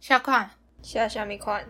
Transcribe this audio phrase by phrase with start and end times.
[0.00, 0.48] 下款
[0.80, 1.66] 下下面款。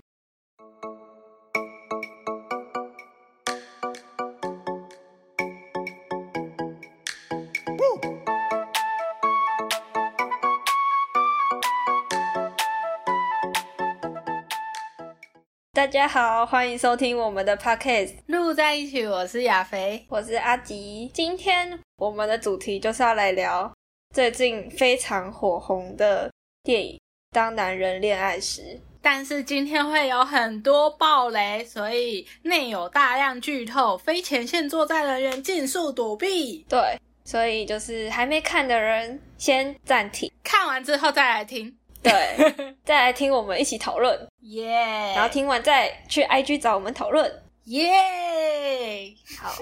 [15.72, 19.06] 大家好，欢迎收听我们的 podcast，录在一起。
[19.06, 21.10] 我是亚肥，我是阿吉。
[21.14, 23.72] 今天我们的主题就是要来聊
[24.14, 26.30] 最近非常火红的
[26.62, 26.96] 电影
[27.30, 28.62] 《当男人恋爱时》，
[29.02, 36.64] 但是今天会有很多暴雷，所以内有大量剧透，非前线作战人员尽速躲避。
[36.68, 41.76] 对，所以就是还没看的人先暂停，看完之后再来听。
[42.02, 42.12] 对，
[42.84, 44.72] 再来听我们一起讨论，耶！
[45.14, 49.12] 然后听完再去 IG 找我们讨论，耶！
[49.38, 49.52] 好，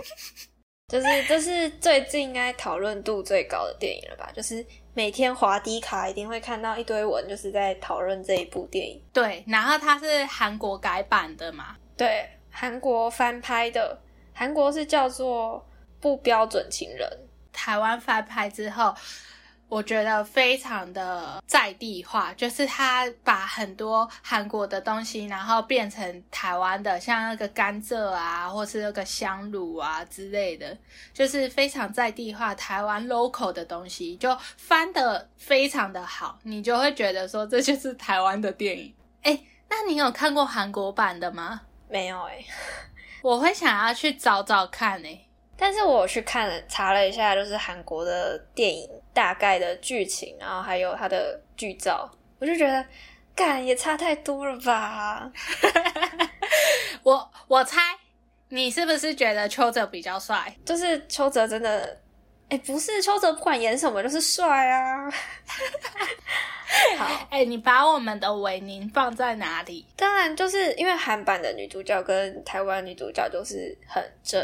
[0.86, 4.30] 就是这是最近应该讨论度最高的电影了吧？
[4.36, 4.64] 就是
[4.96, 8.98] 每天滑低卡一定会看到一堆文，就是在讨论这一部电影。
[9.12, 11.76] 对，然后它是韩国改版的嘛？
[11.98, 14.00] 对，韩国翻拍的，
[14.32, 15.62] 韩国是叫做
[16.00, 17.06] 《不标准情人》，
[17.52, 18.94] 台湾翻拍之后。
[19.68, 30.76] 我觉得非常的在地化，就是他把很多韩国的东西，然后变成台湾的，像那个甘蔗啊，或是那个香卤啊之类的，
[31.12, 38.94] 就是非常在地化台湾 local 的东西，就翻的非常的好，你就会觉得说这就是台湾的电影。
[39.22, 41.62] 哎，那你有看过韩国版的吗？
[41.88, 42.44] 没有哎，
[43.20, 45.20] 我会想要去找找看哎。
[45.58, 48.86] 但是我去看了查了一下，就是韩国的电影
[49.16, 52.06] 大概的剧情，然后还有它的剧照，
[52.38, 52.84] 我就觉得，
[53.34, 55.32] 干也差太多了吧。
[57.02, 57.80] 我我猜
[58.50, 60.54] 你是不是觉得邱泽比较帅？
[60.66, 61.98] 就是邱泽真的，
[62.50, 65.10] 哎，不是邱泽，不管演什么就是帅啊。
[66.98, 69.86] 好，哎，你把我们的维宁放在哪里？
[69.96, 74.38] 当然，就是因为韩版的女主角跟台湾女主角都是很正。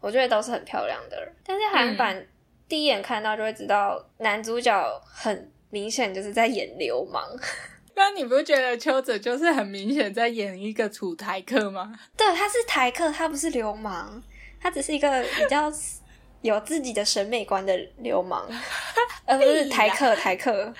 [0.00, 2.26] 我觉得都是很漂亮的，但是韩版
[2.70, 4.72] 第一眼看到就会知道男主角
[5.04, 7.22] 很明显就是在演流氓。
[7.96, 11.92] 那你不觉得邱泽就是很明显在演一个土台客吗？
[12.16, 14.22] 对，他是台客，他不是流氓，
[14.60, 15.70] 他只是一个比较
[16.42, 18.48] 有自己的审美观的流氓，
[19.26, 20.14] 而不是台客。
[20.14, 20.72] 台客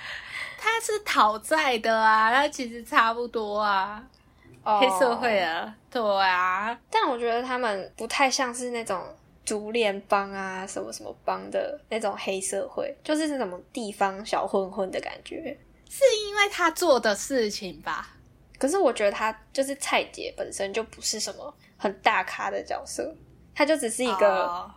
[0.57, 4.01] 他是讨债的啊，他其实差不多啊。
[4.63, 9.03] 黑社会啊，对啊，但我觉得他们不太像是那种
[9.45, 15.57] 竹联帮啊，什么什么帮的那种黑社会，就是那种地方小混混的感觉。
[15.89, 18.17] 是因为他做的事情吧？
[18.59, 23.13] 可是我觉得他就是蔡姐本身就不是什么很大咖的角色，
[23.55, 24.71] 他就只是一个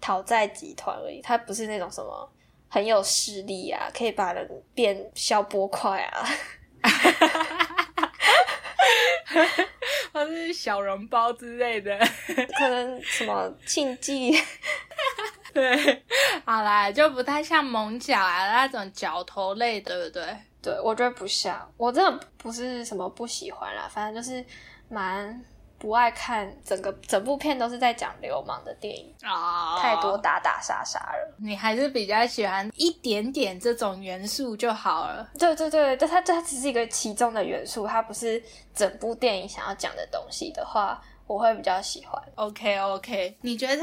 [0.00, 2.30] 讨债集团而已，他不是那种什么
[2.68, 6.28] 很有势力啊，可以把人变消波块啊。
[10.12, 11.96] 或是小笼包之类的，
[12.58, 14.32] 可能什么庆忌，
[15.52, 16.02] 对，
[16.44, 20.24] 好啦，就不太像猛脚啊那种脚头类，对不对？
[20.62, 24.44] 对，我觉得不像，我真的不是什么不喜欢啦，反正就是
[24.88, 25.42] 蛮。
[25.80, 31.34] 不爱看整个整部片都是在讲流氓的电影啊，太多打打杀杀了。
[31.38, 35.26] 你还是比较喜欢一点点这种元素就好了。
[35.38, 38.40] 对对对，但它它只是一个其中的元素，它不是
[38.74, 42.22] 整部电影想要讲的东西的话，我会比较喜欢。
[42.34, 43.82] OK OK，你觉得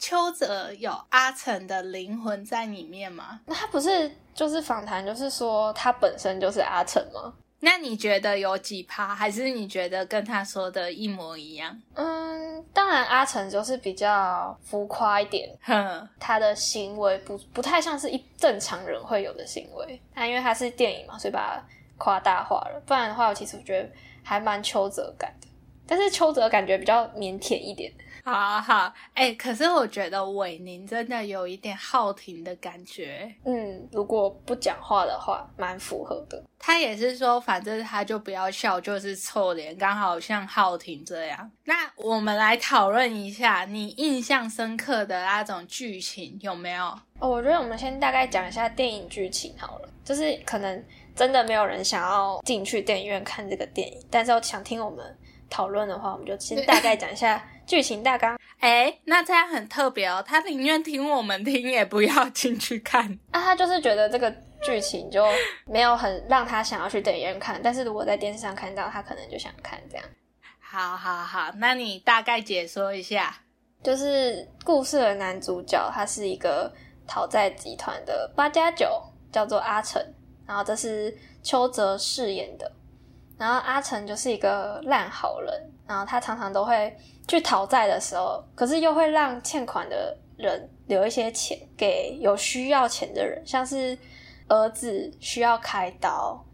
[0.00, 3.40] 邱泽有阿成的灵魂在里面吗？
[3.46, 7.32] 那他不是就是访谈，就是说他本身就是阿成吗？
[7.60, 11.76] 那你觉得有几趴，还是你觉得跟他说的一模一样？
[11.94, 20.00] 嗯，当然阿成就是比较浮夸一点，哼，他的行为不不太像是一正常人会有的行为。
[20.14, 21.64] 他因为他是电影嘛，所以把它
[21.96, 22.82] 夸大化了。
[22.86, 23.88] 不然的话，我其实我觉得
[24.22, 25.48] 还蛮邱泽感的，
[25.86, 27.90] 但是邱泽感觉比较腼腆一点。
[28.26, 33.32] 好好，哎，可是我觉得伟宁真的有一点浩廷的感觉。
[33.44, 36.42] 嗯，如果不讲话的话，蛮符合的。
[36.58, 41.48] 他也是说，反正他就不要笑，就是臭脸，刚好像浩廷这样。
[41.66, 46.84] 那我们来讨论一下，你印象深刻的那种剧情有没有？
[47.20, 49.88] 哦，我觉得我们先大概讲一下电影剧情好了。
[50.04, 50.84] 就是可能
[51.14, 55.16] 真的没有人想要进去电影院看这个电影，但是想听我们
[55.48, 57.40] 讨论的话，我们就先 大概讲一下。
[57.66, 60.24] 剧情大纲，哎，那这样很特别哦。
[60.26, 63.18] 他宁愿听我们听，也不要进去看。
[63.32, 64.32] 那他就是觉得这个
[64.62, 65.24] 剧情就
[65.66, 70.06] 没有很让他想要去电影院看，但是如果在电视上看到，他可能就想看这样。
[70.60, 73.36] 好好好，那你大概解说一下，
[73.82, 76.72] 就是故事的男主角他是一个
[77.06, 78.88] 讨债集团的八加九，
[79.32, 80.00] 叫做阿成，
[80.46, 82.70] 然后这是邱泽饰演的。
[83.38, 85.52] 然后阿成就是一个烂好人，
[85.86, 86.96] 然后他常常都会
[87.28, 93.96] 去讨债的时候，可是又会让欠款的人留一些钱给有需要钱的人，像是
[94.48, 96.44] 儿子需要开刀，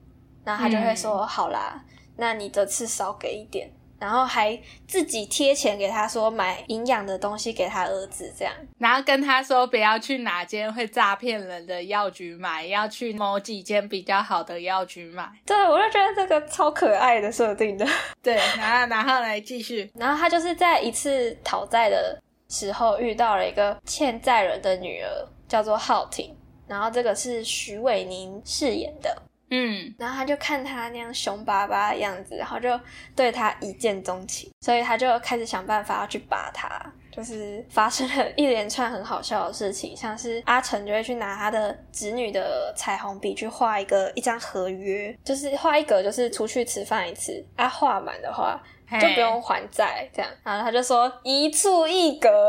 [0.44, 1.84] 然后他就会说：“好啦，
[2.16, 3.70] 那你这次少给一点。”
[4.02, 15.30] 然后还自己贴钱给他说买营养的东西给他儿子，这样，然后跟他说不要去哪间会诈骗人的药局买，要去某几间比较好的药局买。
[15.46, 17.86] 对，我就觉得这个超可爱的设定的。
[18.20, 29.16] 对，然后然后来继续，然后他就是在一次讨债的时候遇到了一个欠债人的女儿，叫做浩婷，然后这个是徐伟宁饰演的。
[29.54, 32.80] 嗯，然后他就看他那样凶巴巴的样子，然后就
[33.14, 36.70] 对他一见钟情，所以他就开始想办法要去把他，
[37.14, 48.58] 就是发生了一连串很好笑的事情，像是阿成就会去拿他的侄女的彩虹笔去画一个一张合约，就是画一格就是出去吃饭一次，啊画满的话
[48.98, 52.48] 就不用还债这样，然后他就说一处一格，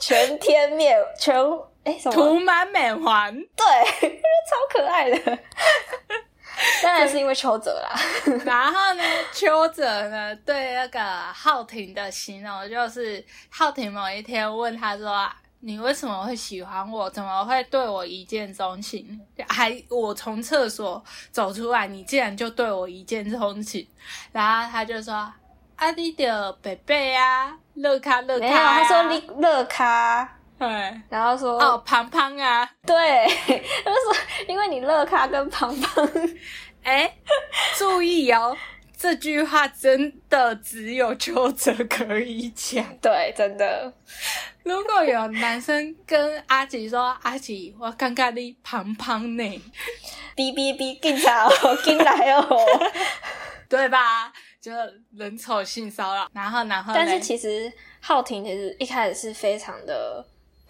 [0.00, 1.36] 全天灭全
[1.84, 2.14] 哎什么？
[2.14, 3.64] 涂满满还，对，
[4.48, 5.38] 超可爱的。
[6.82, 7.94] 当然是因为邱泽啦，
[8.44, 9.02] 然后呢，
[9.32, 11.00] 邱泽呢对那个
[11.32, 15.30] 浩廷的形容就是，浩廷某一天问他说
[15.60, 17.08] ：“你为什么会喜欢我？
[17.10, 19.20] 怎么会对我一见钟情？
[19.48, 23.86] 还我从厕所走出来，你竟然就对我一见钟情？”
[24.32, 25.32] 然后他就说
[25.76, 30.36] ：“阿弟的贝贝啊，乐咖乐卡。”没有，他说你乐卡。
[30.60, 30.68] 对，
[31.08, 33.26] 然后说哦，胖胖啊，对，
[33.82, 34.14] 他说
[34.46, 36.06] 因为你乐咖跟胖胖，
[36.84, 37.10] 哎，
[37.78, 38.54] 注意哦，
[38.94, 43.90] 这句话真的只有邱泽可以讲， 对，真的。
[44.62, 49.42] 如果有男生跟阿吉说，阿吉，我刚刚的胖胖呢，
[50.36, 52.46] 哔哔哔，警察哦， 进来哦，
[53.66, 54.30] 对吧？
[54.60, 54.70] 就
[55.16, 60.22] 人丑性骚扰，然后然后，但是其实浩婷其实一开始是非常的。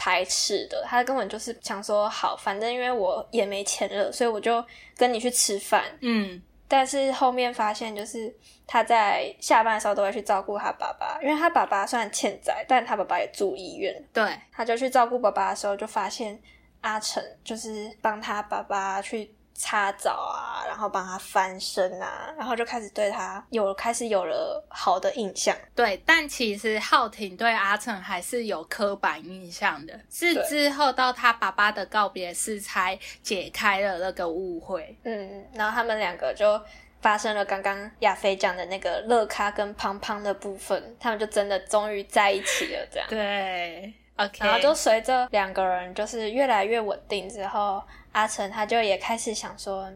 [0.03, 4.65] 排斥的，他根本就是想说好，反正因为我也没钱了，所以我就
[4.97, 5.85] 跟你去吃饭。
[6.01, 8.35] 嗯，但是后面发现，就是
[8.67, 13.95] 他在下班的时候都会去照顾他爸爸，因为他爸爸虽然欠债，但他爸爸也住医院。
[14.11, 16.41] 对，他就去照顾爸爸的时候，就发现
[16.81, 19.35] 阿成就是帮他爸爸去。
[19.63, 25.55] 擦澡啊，然后帮他翻身啊，然后就开始对他有开始有了好的印象。
[25.75, 34.97] 对，但其实浩廷对阿成还是有刻板印象的，是之后到他爸爸的告别式才解开了那个误会。
[35.05, 36.59] 嗯，然后他们两个就
[37.03, 42.89] 发生了刚刚亚飞讲的那个乐咖跟胖胖的部分，他们就真的终于在一起了。
[42.91, 47.83] 这样对，OK，然后就随着两个人就是越来越稳定之后。
[48.13, 49.91] 阿成他就也开始想说，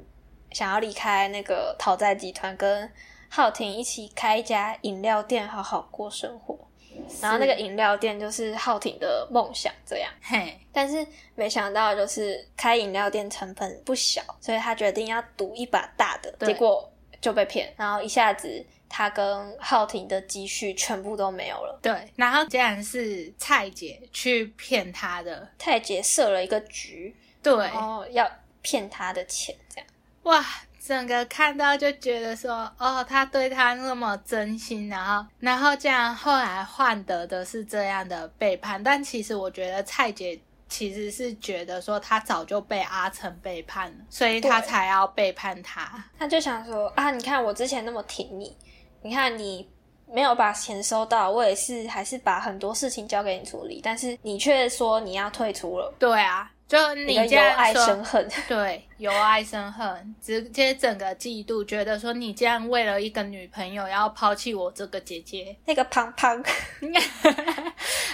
[0.52, 2.90] 想要离开那个讨债集团，跟
[3.28, 6.58] 浩庭一起开一家饮料店，好好过生活。
[7.20, 10.08] 然后那个饮料店就是浩庭的梦想，这样。
[10.22, 16.88] 嘿，但是没想到就是开饮料店成本不小，所以他决定要赌一把大的，结果
[17.20, 21.76] 就被骗，然后一下子他跟浩庭的积蓄全部都没有了。
[21.82, 27.12] 对，然后竟然是蔡姐去骗他的，蔡姐设了一个局。
[27.44, 28.28] 对，然后要
[28.62, 29.86] 骗他的钱，这样
[30.22, 30.42] 哇，
[30.82, 38.82] 整个看到就觉得说，哦，他对他那么真心，然后，然后这样后来换得的是这样的背叛。
[38.82, 46.02] 但其实我觉得蔡姐其实是觉得说，他早就被阿成背叛了，所以他才要背叛他。
[46.18, 48.56] 他就想说啊，你看我之前那么挺你，
[49.02, 49.68] 你看你
[50.06, 55.94] 没有把钱收到，我也是还是把很多事情交给你处理，但是你却说你要退出了。
[55.98, 56.50] 对啊。
[56.74, 66.42] 就你这样说， 对，由爱生恨，直接整个嫉妒，觉得说你这样为了一个女朋友要抛弃我这个姐姐，那个胖胖，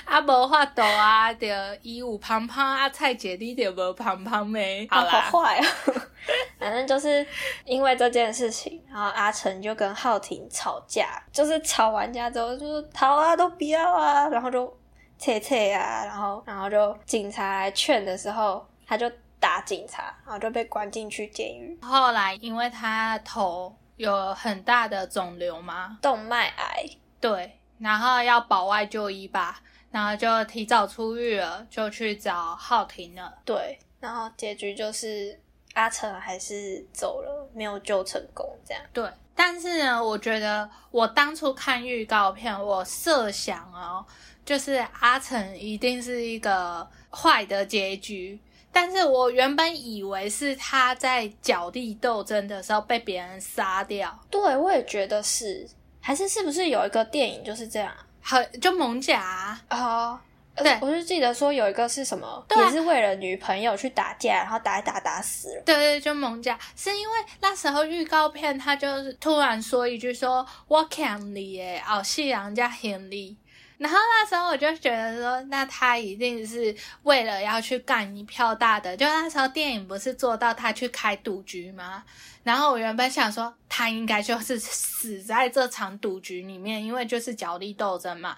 [0.05, 1.47] 阿无法度啊，就
[1.81, 4.87] 一有胖胖，阿蔡姐你就无胖胖咩？
[4.90, 5.67] 好坏啊！
[6.61, 7.26] 反正就是
[7.64, 14.80] 因为这件事情，然后阿成就跟浩婷吵架，就是吵完架之后就说逃啊，都不要啊，然后就。
[15.21, 19.09] 切切啊，然后，然后就警察来劝的时候，他就
[19.39, 21.79] 打警察，然后就被关进去监狱。
[21.83, 26.85] 后来，因为他头有很大的肿瘤嘛，动脉癌，
[27.21, 29.61] 对，然后要保外就医吧，
[29.91, 33.31] 然后就提早出狱了，就去找浩庭了。
[33.45, 35.39] 对，然后结局就是
[35.75, 38.83] 阿成还是走了，没有救成功，这样。
[38.95, 44.03] 对，但是呢，我觉得我当初看预告片，我设想哦。
[44.50, 48.37] 就是阿成一定是一个坏的结局，
[48.73, 54.19] 但是我原本以为是他在角力斗争的时候被别人杀掉。
[54.28, 55.69] 对，我也觉得是，
[56.00, 57.95] 还是是不是有一个电影就是这样？
[58.21, 60.21] 好，就蒙甲啊。
[60.57, 65.62] 对，我就记得说有一个是什么，也是为了女朋友去打架，然后打一打打死了。
[65.64, 73.37] 对对，就蒙甲，是因为那时候预告片他就是突然说一句说我 can 你耶，哦，夕阳加亨利。
[73.81, 78.95] 然后那时候我就觉得说，那他一定是为了要去干一票大的。
[78.95, 82.05] 就那时候电影不是做到他去开赌局吗？
[82.43, 88.37] 然后我原本想说，他应该就是死在这场赌局里面，因为就是角力斗争嘛。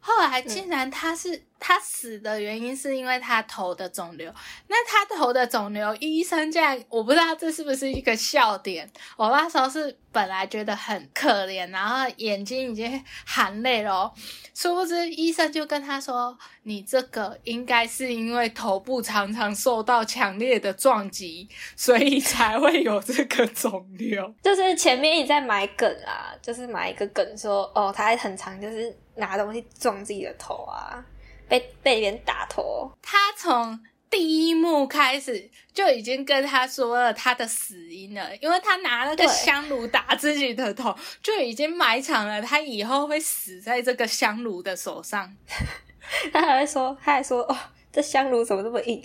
[0.00, 4.32] 后来竟然他是他死的原因是因为他头的肿瘤，
[4.68, 8.88] 那他头的肿瘤医生竟然，我不知道这是不是一个笑点。
[9.16, 14.10] 我那时候是本来觉得很可怜，然后眼睛已经含泪了，
[14.54, 31.04] 殊不知医生就跟他说：“你这个应该是因为头部常常受到强烈的撞击，所以才会有这个肿瘤。” 就是前面一直在埋梗啊，就是埋一个梗说：“哦，他还很长，就是。”拿东西撞自己的头啊，
[31.48, 32.90] 被被别人打头。
[33.02, 33.78] 他从
[34.10, 45.34] 第一幕开始就已经跟他说了他的死因了，因为他拿那个香炉打自己的头，就已经埋藏了他以后会死在这个香炉的手上。
[46.32, 47.56] 他还会说，他还说，哦，
[47.92, 49.02] 这香炉怎么这么硬？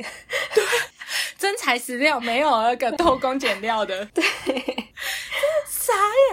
[0.56, 0.64] 对，
[1.38, 4.06] 真材实料，没有那个偷工减料的。
[4.16, 4.24] 对。
[5.68, 5.98] 傻耶！
[6.32, 6.33] 我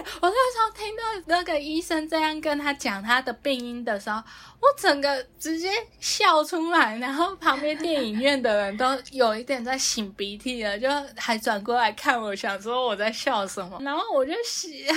[1.25, 10.87] 那个医生这样跟他讲他的病因的时候，我整个直接笑出来，然后旁边电影院的人都有一点在擤鼻涕了，就
[11.17, 13.79] 还转过来看我，想说我在笑什么。
[13.81, 14.33] 然后我就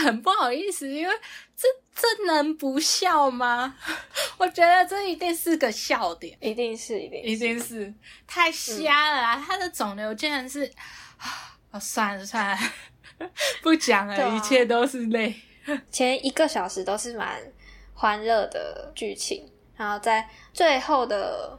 [0.04, 1.14] 很不好意思，因为
[1.56, 3.74] 这这能不笑吗？
[4.38, 7.92] 我觉得这一定是个笑点，一定是，一定一定是
[8.26, 9.44] 太瞎了啊！
[9.46, 10.70] 他的肿瘤竟然是
[11.70, 12.58] 啊，算了算了。
[13.62, 15.34] 不讲了，一切都是泪。
[15.90, 17.40] 前一个小时都是蛮
[17.94, 21.58] 欢乐的剧情，然后在最后的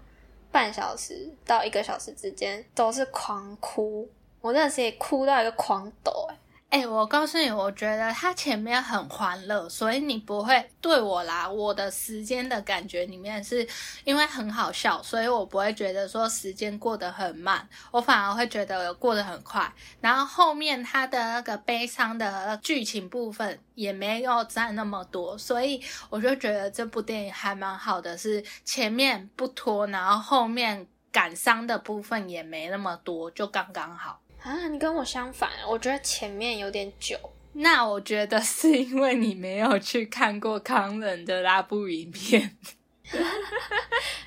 [0.51, 4.09] 半小时到一个小时之间都是狂哭，
[4.41, 6.27] 我真的是哭到一个狂抖
[6.75, 6.85] 哎。
[6.95, 11.49] 我告诉你，我觉得它前面很欢乐，所以你不会对我啦。
[11.49, 13.67] 我的时间的感觉里面是
[14.03, 19.69] 因为很好笑，所以我不会觉得说时间过得很慢，我反而会觉得过得很快。
[19.99, 34.21] 然后后面它的那个悲伤的剧情部分也没有占那么多，所以我就觉得这部电影还蛮好的，是前面不拖，然后后面感伤的部分也没那么多，就刚刚好。
[34.45, 37.17] 啊，你跟我相反，我觉得前面有点久。
[37.53, 42.55] 那我觉得是因为你没有去看过康冷的拉布影片。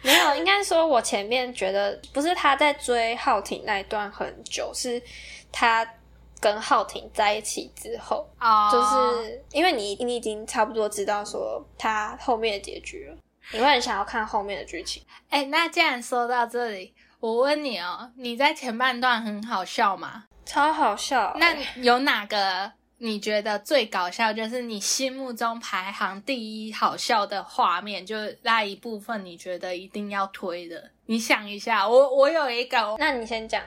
[0.02, 5.00] 没有，应该说我前面觉得不是他在追浩廷那一段很久，是
[5.52, 5.88] 他
[6.40, 8.28] 跟浩廷在一起之后，
[8.72, 13.16] 就是因为你你已经差不多知道说他后面的结局了，
[13.52, 15.00] 你会很想要看后面的剧情。
[15.28, 16.92] 哎，那既然说到这里。
[17.20, 20.24] 我问你哦，你在前半段很好笑吗？
[20.44, 21.34] 超好笑。
[21.38, 24.32] 那有哪个你觉得最搞笑？
[24.32, 30.90] 就是你心目中排行第一好笑的画面，就那一部分你觉得一定要推的？
[31.06, 33.60] 你想一下，我我有一个，那你先讲。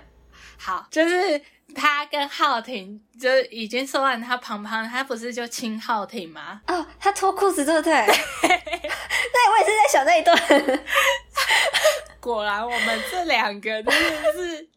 [0.57, 1.41] 好，就是
[1.75, 6.61] 他跟浩廷就已经说完，他旁旁他不是就亲浩廷吗？
[6.67, 7.91] 哦，他脱裤子对不对？
[9.33, 10.37] 那我也是在想那一段。
[12.21, 14.69] 果然，我们这两个真的是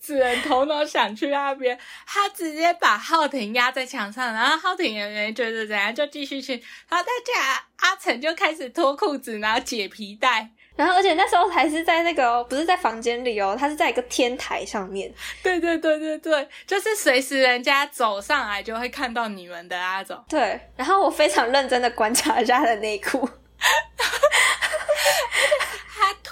[0.00, 1.78] 只能头脑想去那边。
[2.06, 6.52] 他直接把浩廷压在墙上，然后浩廷也没觉得怎样，就继续去。
[6.88, 10.48] 然后大家阿成就开始脱裤子，然后解皮带。
[10.76, 15.12] 然后，而且那时候还是在那个，不是在房间里哦，他是在一个天台上面。
[15.40, 20.24] 对对对对对，就是随时人家走上来就会看到你们的那种。
[20.28, 23.28] 对，然后我非常认真的观察一下他的内裤。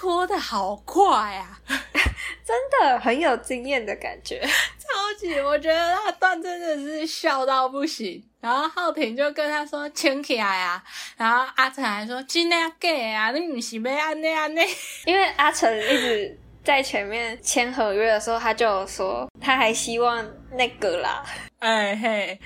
[0.03, 1.07] 脱的好快
[1.37, 1.57] 啊，
[2.45, 5.39] 真的很有经验的感觉，超级！
[5.39, 8.21] 我觉得那段真的是笑到不行。
[8.41, 10.83] 然后浩廷就跟他说亲起来啊，
[11.15, 14.67] 然后阿成还说今天给啊，你不是要安内安内，
[15.05, 20.21] 因为阿成一直在前面签合约的时候，他就有说他还希望
[20.55, 21.23] 那个啦。
[21.59, 22.37] 哎嘿，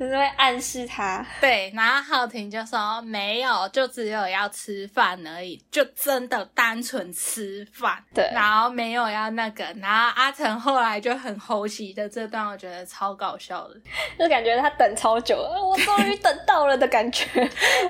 [0.00, 1.24] 就是会暗示他。
[1.42, 8.02] 对，然后浩婷就说没有，就只有要吃饭而已，就真的单纯吃饭。
[8.14, 9.62] 对，然后没有要那个。
[9.78, 13.74] 然后阿成后来就很猴急的这段，我觉得超搞笑的，
[14.18, 17.26] 就感觉他等超久了，我终于等到了的感觉。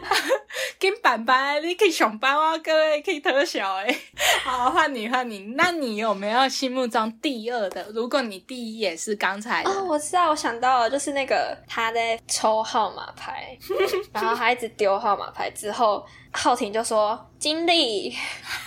[0.80, 3.96] 跟板板，你可以上班啊，各位可以特小哎。
[4.42, 7.86] 好，换你换你，那你有没有心目中第二的？
[7.92, 13.56] 如果你第一也是刚才哦，我知道，我想到了，就是那个他在抽号码牌，
[14.12, 18.16] 然后他一直丢号码牌之后，浩婷就说经理，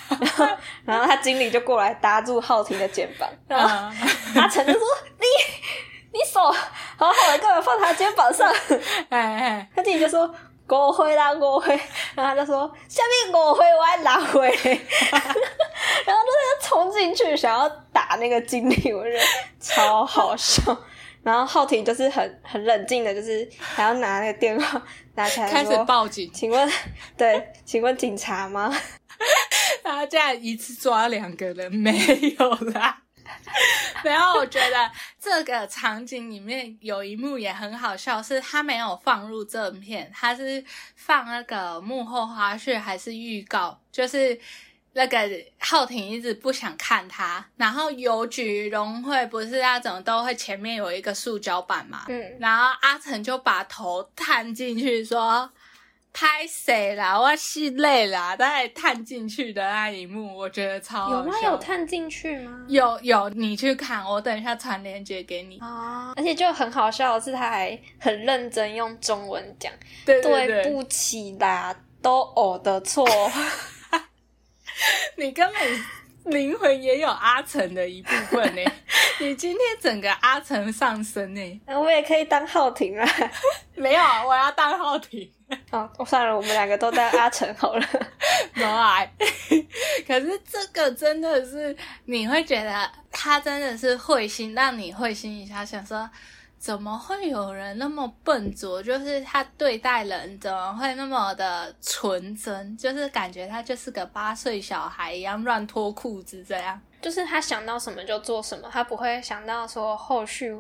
[0.10, 0.48] 然 后
[0.86, 3.76] 然后他经理就过来搭住浩婷的肩膀，然后
[4.36, 4.82] 阿成就说
[5.20, 5.26] 你
[6.12, 8.52] 你手好好的，干嘛放他肩膀上？
[9.10, 10.34] 哎，他经理就说。
[10.70, 11.74] 五回啦，五回，
[12.16, 14.48] 然后他就说：“下面五回，我还拿回。
[16.06, 19.20] ”然后就是冲进去想要打那个经理，我觉得
[19.60, 20.62] 超好笑。
[21.22, 24.82] 然后浩婷就是很很冷静的，就是还要拿那个电话
[25.16, 26.32] 拿起来开始报警。
[26.34, 26.72] 请问，
[27.18, 28.74] 对，请问警察吗？
[29.84, 31.92] 他这样一次抓两个人没
[32.40, 33.02] 有啦。
[34.04, 40.64] 然后我觉得这个场景里面有一幕也很好笑，是他没有放入正片，他是
[40.96, 44.40] 放那个幕后花絮还是预告，就是
[44.94, 55.50] 那个浩廷一直不想看他，然后邮局融会不是那种都会前面有一个塑胶板嘛，嗯，然后阿成就把头探进去说。
[56.12, 57.20] 拍谁啦？
[57.20, 58.36] 我是累啦！
[58.36, 61.34] 在探进去的那一幕，我觉得超有吗？
[61.44, 62.66] 有探进去吗？
[62.68, 66.14] 有有，你去看，我等一下传链接给你啊！
[66.18, 69.72] 而且就很好笑的是，他还很认真用中文讲，
[70.06, 70.22] 对
[70.72, 73.08] 不起啦，都我的错。
[75.16, 78.62] 你根本灵魂也有阿成的一部分呢。
[79.22, 81.62] 你今天整个阿成上身呢？
[81.68, 83.08] 那我也可以当浩庭啊？
[83.76, 85.30] 没有，我要当浩庭。
[85.72, 87.86] 哦，算了，我们两个都当阿成好了。
[88.56, 89.12] no 爱，
[90.08, 96.10] 可是这个真的是你会觉得他真的是会心，让你会心一下，想说
[96.58, 98.82] 怎么会有人那么笨拙？
[98.82, 102.76] 就是他对待人怎么会那么的纯真？
[102.76, 106.82] 就是感觉他就是个八岁小孩一样乱脱裤子这样。
[107.02, 110.54] 就是他想到什么就做什么，他不会想到说后续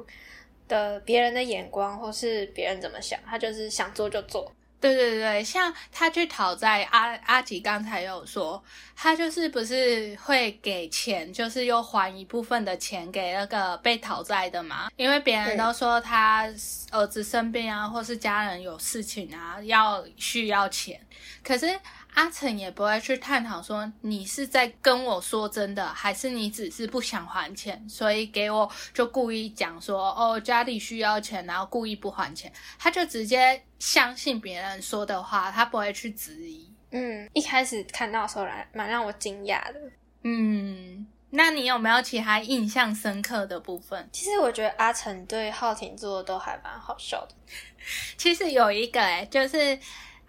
[0.67, 4.49] 的别人的眼光或是别人怎么想，他就是想做就做。
[4.79, 8.63] 对对对，像他去讨债，阿阿吉刚才有说，
[8.95, 14.89] 他就是不是会给钱，就是又还一部分的钱给那个被讨债的嘛？
[14.95, 16.49] 因为别人都说他
[16.91, 20.99] 儿子生病啊，或是家人有事情啊，要需要钱，
[21.43, 21.79] 可是。
[22.15, 36.69] 阿成也不会去探讨说你是在跟我说真的，还是你只是不想还钱，所以给我就故意讲说哦家里需要钱，然后故意不还钱，他就直接相信别人说的话，他不会去质疑。
[36.91, 39.79] 嗯，一开始看到的时候来蛮让我惊讶的。
[40.23, 44.09] 嗯，那你有没有其他印象深刻的部分？
[44.11, 47.35] 其实我觉得阿成对浩婷做的都还蛮好笑的。
[48.17, 49.79] 其实有一个哎，就是。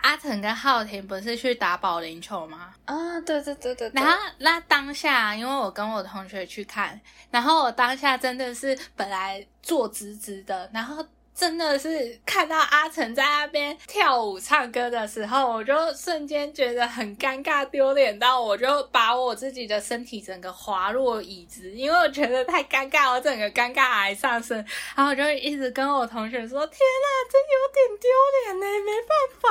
[0.03, 2.75] 阿腾跟浩婷不是去打保龄球吗？
[2.85, 3.91] 啊，对对对对。
[3.95, 11.07] 然后那当下，因为我跟我同学去看，然后我当下真的是本来坐直直的，然后。
[11.41, 24.55] 真的是看到阿成在那边跳舞唱歌的时候，我就瞬间觉得很尴尬丢脸，到我就把我自己的身体整个滑落椅子，因为我觉得太尴尬，我整个尴尬癌上身，
[24.95, 28.11] 然后我就一直跟我同学说：“天呐，真有点丢
[28.45, 29.49] 脸呢，没办法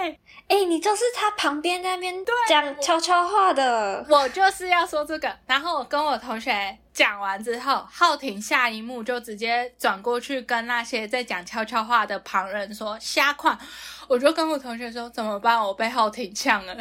[0.00, 0.18] 哎。”
[0.48, 5.36] 哎，你就是他旁边那边讲悄悄话的，我就是要说这个。
[5.46, 13.58] 然后我跟我同学讲完之后，浩廷下一幕就直接转过去跟那些在讲悄悄话的旁人说瞎况。
[14.08, 15.60] 我就跟我同学说怎么办？
[15.62, 16.74] 我被浩廷呛了，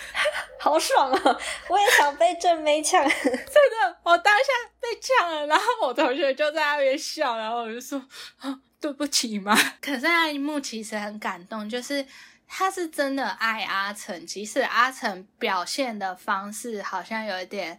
[0.58, 1.38] 好爽啊！
[1.68, 4.44] 我也想被正妹呛，真的，我当下
[4.80, 5.46] 被呛了。
[5.46, 8.02] 然后我同学就在那边笑，然后我就说
[8.80, 9.54] 对不起嘛。
[9.82, 12.06] 可是那一幕其实很感动，就是。
[12.50, 17.78] 他是真的爱阿成，即使阿成表现的方式好像有一点，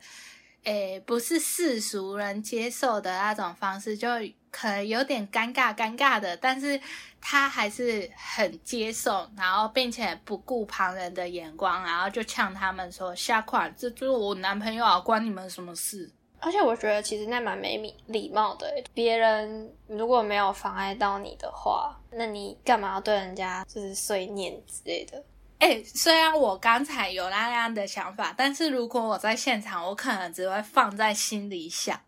[0.63, 4.08] 诶，不是世俗人接受的那种方式，就
[4.52, 6.80] 可能有点尴尬尴尬的，但是
[7.22, 25.22] 他还是很接受，然后并且不顾旁人的眼光，然后就呛他们说：“下款，这就是我男朋友啊，关你们什么事？”而且我觉得其实那蛮没礼礼貌的，别人如果没有妨碍到你的话，那你干嘛要对人家就是碎念之类的？
[25.60, 32.00] 哎，虽然我刚才有那样的想法，但是如果我在现场，我可能只会放在心里想，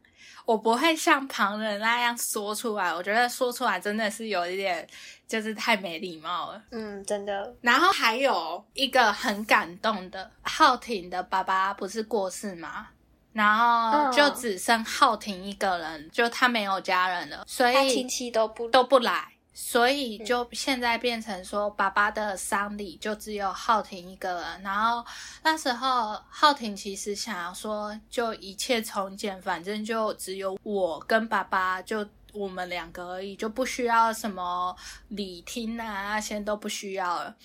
[0.46, 2.94] 我不会像旁人那样说出来。
[2.94, 4.88] 我觉得说出来真的是有一点，
[5.28, 6.62] 就是太没礼貌了。
[6.72, 7.54] 嗯，真的。
[7.62, 12.88] 然后还有一个很感动的，浩廷的爸爸不是过世吗？
[13.34, 19.26] 然后就只剩浩廷一个人，就他没有家人了，所以亲戚都不都不来。
[19.54, 24.62] 所以就现在变成说，爸爸的丧礼就只有浩廷一个人。
[24.64, 25.06] 然后
[25.44, 34.76] 那时候浩廷其实想要说，就一切从简，反正就只有我跟爸爸，就我们两个而已，就不需要什么
[35.10, 37.36] 礼厅啊那些都不需要了。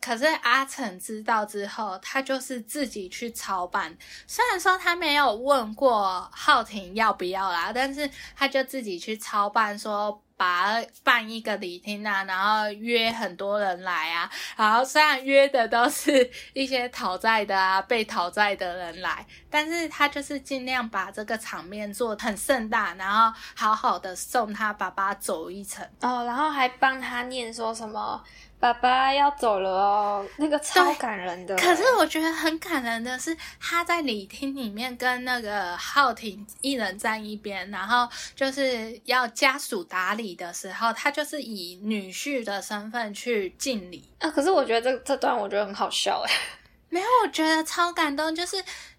[0.00, 3.96] 可是阿成知道之后，他就是自己去操办。
[4.28, 14.30] 虽然说他没有问过浩廷要不要啦，但是他就自己去操办，说把办一个礼厅啊，然后约很多人来啊。
[14.56, 28.22] 然后虽然约的都是一些讨债的啊、被讨债的人来，但是他就是尽量把这个场面做很盛大，然后好好的送他爸爸走一程哦，然后还帮他念说什么。
[28.66, 31.54] 爸爸要走了哦，那个超感人的。
[31.56, 44.02] 可是我觉得很感人的是，他在礼厅里面跟那个浩廷一人站一边，然后就是要家属打理的时候，他就是以女婿的身份去敬礼。
[44.18, 46.32] 啊，可是我觉得这这段我觉得很好笑哎，
[46.88, 48.56] 没有，我觉得超感动，就是。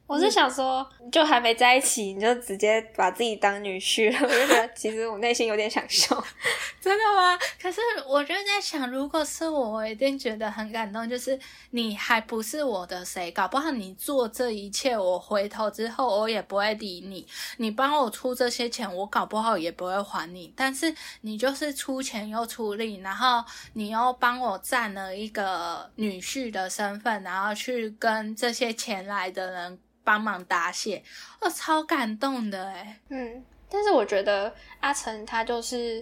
[0.07, 6.15] 我是想说，就还没在一起，你就直接把自己当女婿了，我就觉得其实我内心有点想笑。
[6.79, 7.37] 真的吗？
[7.61, 11.07] 可是我就在想，如果是我，我一定觉得很感动。
[11.09, 11.37] 就是
[11.71, 17.27] 你还不是我的谁，搞不好你做这一切，我回头之后我也不会理你。
[17.57, 20.53] 你帮我出这些钱，我搞不好也不会还你。
[20.55, 23.43] 但是你就是出钱又出力，然后
[23.73, 29.77] 你又帮我占了一个女婿的身份，然后去跟这些钱来的人。
[30.07, 31.03] 帮忙答谢，
[31.41, 32.97] 我超感动的哎。
[33.09, 36.01] 嗯，但是我觉得阿成他就是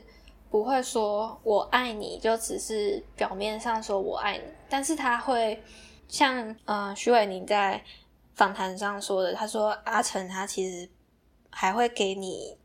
[0.51, 5.59] 不会说我爱你，就只是表面上说我爱你，但是他会
[6.07, 7.83] 像呃徐伟宁在
[8.35, 10.87] 访谈上说的，他说阿成他其实
[11.49, 12.55] 还会给你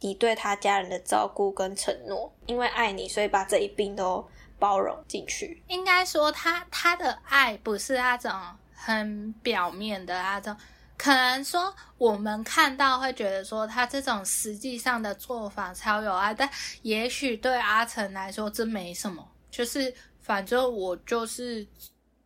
[0.00, 4.22] 你对他家人的照顾跟承诺，因为爱你，所以把这一病都
[4.58, 5.62] 包容进去。
[5.68, 8.30] 应该说他他的爱不是那种
[8.74, 10.54] 很表面的那种。
[11.00, 16.46] 可能说我们看到会觉得说他这种实际上的做法超有爱，但
[16.82, 21.66] 也许对阿成来说这没什么，就是反正我就是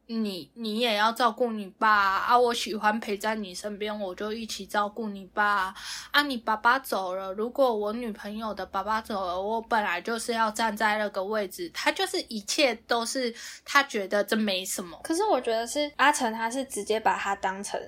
[0.07, 5.73] 你，你也要照顾你爸啊，我喜欢陪在你身边，我就一起照顾你爸
[6.11, 6.23] 啊。
[6.23, 13.33] 你爸爸走了，如果我女朋友的爸爸走了，我本来就是要站在那个位置，他就是一切都是
[13.65, 14.99] 他觉得这没什么。
[15.05, 17.81] 可是我觉得是阿成，他是直接把他当成。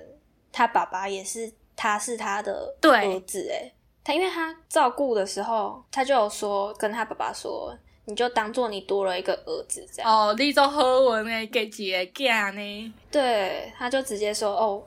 [0.57, 3.71] 他爸爸也是，他是他的儿子哎，
[4.03, 7.71] 他因为他照顾的时候，他就有说跟他爸爸说，
[8.05, 10.11] 你就当做你多了一个儿子这样。
[10.11, 12.93] 哦，你做好文诶，给几个囝呢？
[13.11, 14.83] 对，他就直接说，哦，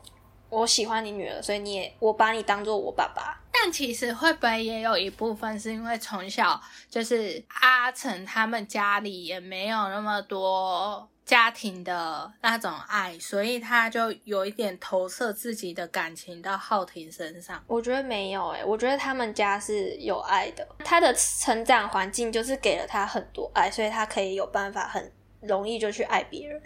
[0.48, 3.40] 我喜欢你女儿，所以你也我把你当做我爸爸。
[3.52, 11.08] 但其实会不会也有一部分是因为从小就是阿成他们家里也没有那么多。
[11.30, 17.62] 家庭的那种爱，所以他就有一点投射自己的感情到浩婷身上。
[17.68, 20.66] 我觉得没有诶，我觉得他们家是有爱的。
[20.84, 26.60] 他的成长环境就是给了他很多爱，所以他可以有办法很容易就去爱别人。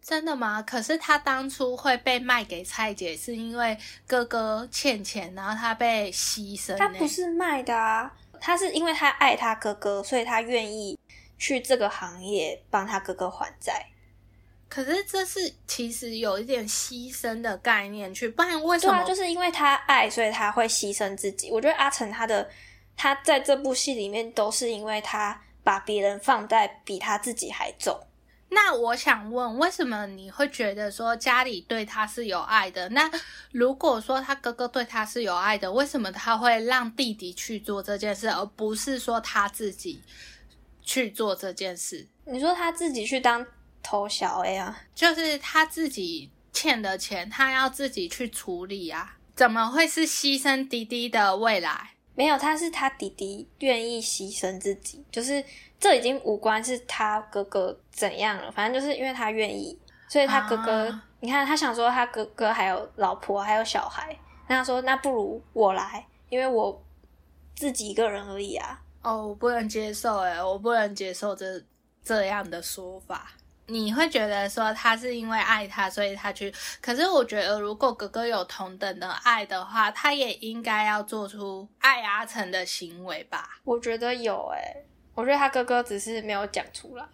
[0.00, 0.62] 真的吗？
[0.62, 6.74] 可是他当初会被卖给蔡姐，是因为哥哥欠钱，然后他被牺牲。
[6.78, 10.98] 他不是卖的啊，他是因为他爱他哥哥，所以他愿意
[11.36, 13.84] 去这个行业帮他哥哥还债。
[14.68, 19.02] 可是这是其实有一点牺牲的概念，去不然为什么？
[19.04, 21.50] 就是因为他爱，所以他会牺牲自己。
[21.50, 22.46] 我觉得阿成他的
[22.94, 27.98] 他在这部戏里面都是因为他把别人放在比他自己还重。
[28.50, 32.88] 那我想问，为什么你会觉得说家里对他是有爱的？
[32.90, 33.10] 那
[33.52, 40.02] 如果说他哥哥对他是有爱的，为什么他会让弟弟去做这件事，而不是说他自己
[40.82, 42.06] 去做这件事？
[42.26, 43.46] 你说他自己去当？
[43.82, 51.90] 偷小 A 啊，就是他自己欠的钱，他要自己去处理啊，怎么会是牺牲弟弟的未来？
[52.14, 55.44] 没有，他是他弟弟愿意牺牲自己，就是
[55.78, 66.84] 这已经无关是他哥哥怎样了，反正就是因为他愿意，所以他哥哥，你看他想说他哥哥还有老婆还有小孩，那他说那不如我来，因为我
[67.54, 68.82] 自己一个人而已啊。
[69.02, 71.62] 哦，我不能接受，哎，我不能接受这
[72.02, 73.30] 这样的说法。
[73.68, 76.52] 你会觉得说他是因为爱他，所以他去。
[76.80, 83.60] 可是我觉得，如果哥哥有同等的爱的话，他也应该要做出爱阿成的行为吧？
[83.64, 87.04] 我觉得有诶，我觉得他哥哥只是没有讲出来。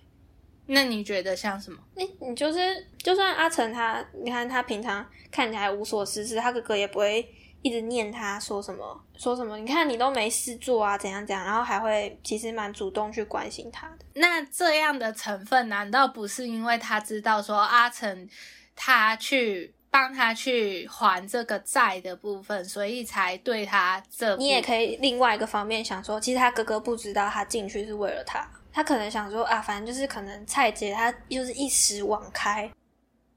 [0.66, 1.78] 那你觉得像什么？
[1.96, 7.28] 你你就是，就算阿成他，你看他平常看起来无所事事，他哥哥也不会
[7.64, 14.04] 一直念他说什么说什么，你看你都没事做啊，怎样怎样，然后还会其实蛮主动去关心他的。
[14.12, 18.28] 那这样的成分难道不是因为他知道说阿成
[18.76, 24.36] 他去帮他去还这个债的部分，所以才对他这？
[24.36, 28.46] 你也可以另外一个方面想说，其实他哥哥不知道他进去是为了他。
[28.70, 32.70] 他可能想说啊，反正就是可能蔡姐她就是一时网开，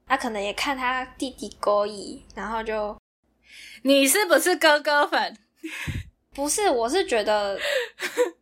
[0.06, 2.94] 他可能也看他弟弟勾引，然后就
[3.82, 5.36] 你是不是哥哥粉？
[6.34, 7.58] 不是，我是觉得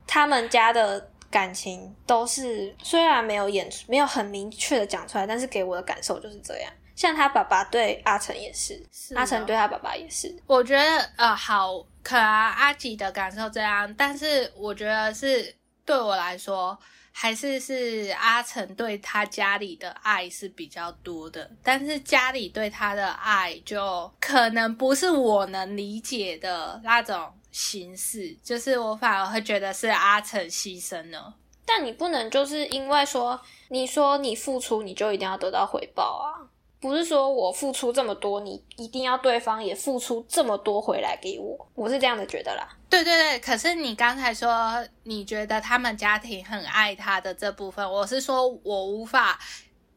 [0.06, 6.72] 他们家的感情都是虽然没有演出没有很明确的讲出来，但是给我的感受就是这样。
[6.94, 8.82] 像他爸爸对阿成也是，
[9.14, 10.34] 阿成对他爸爸也是。
[10.46, 10.82] 我觉得
[11.16, 15.54] 呃，好，可能阿吉的感受这样，但是我觉得是。
[15.86, 16.76] 对我来说，
[17.18, 31.34] 还是是阿成对他家里的爱是比较多的，但是家里对他的爱就可能不是我能理解的那种形式，就是我反而会觉得是阿成牺牲了。
[31.64, 36.44] 但你不能就是因为说你说你付出，你就一定要得到回报啊。
[36.86, 42.68] 不是说我付出这么多，你一定要对方也付出这么多回来给我，我是这样的觉得啦。
[42.88, 49.36] 对对对，可是你刚才说你觉得他们家庭很爱他的这部分，我是说我无法，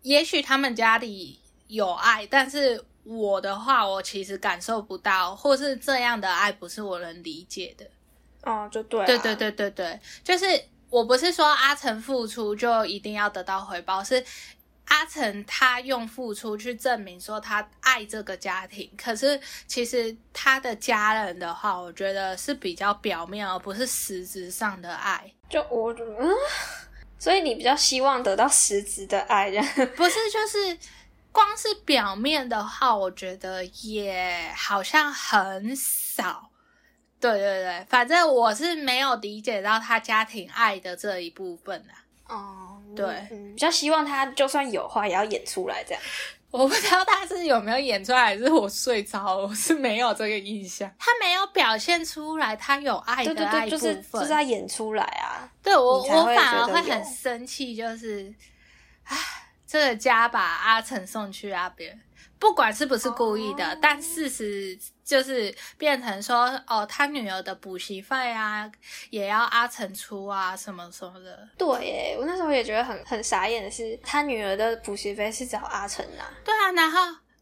[0.02, 7.86] 也许他们家里有爱，但是我的话，我其实感受不到，或是这样的爱不是我能理解的。
[8.42, 10.46] 哦，就对，对对对对对，就是
[10.90, 14.26] 我不是说阿成付出就一定要得到回报，是。
[14.90, 25.32] 阿成他用付出去证明说他爱这个家庭，可是其实他的家人的话，我觉得是比较表面，而不是实质上的爱。
[25.50, 26.30] 就我嗯，
[27.18, 29.50] 所以你比较希望得到实质的爱，
[29.96, 30.16] 不是？
[30.32, 30.78] 就是
[31.32, 36.50] 光是表面的话，我觉得也好像很少。
[37.20, 42.09] 对对对，反正我是没有理解到他家庭爱的这一部分啊。
[42.30, 46.02] 哦，对，比较希望他就算有话也要演出来这样。
[46.52, 50.92] 我不知道他是有没有演出来，还是我睡着，我是没有这个印象。
[50.98, 55.48] 他没有表现出来，他有爱的爱部分，就是他演出来啊。
[55.62, 58.34] 对我，我反而会很生气，就是，
[59.04, 59.16] 唉，
[59.68, 62.02] 这个家把阿成送去那边。
[62.40, 68.72] 不管是不是故意的，但事实就是变成说，哦，他女儿的补习费啊，
[69.10, 71.48] 也要阿成出啊，什么什么的。
[71.58, 76.24] 对，我那时候也觉得很很傻眼的是，他女儿的补习费是找阿成拿。
[76.46, 77.00] 对啊，然后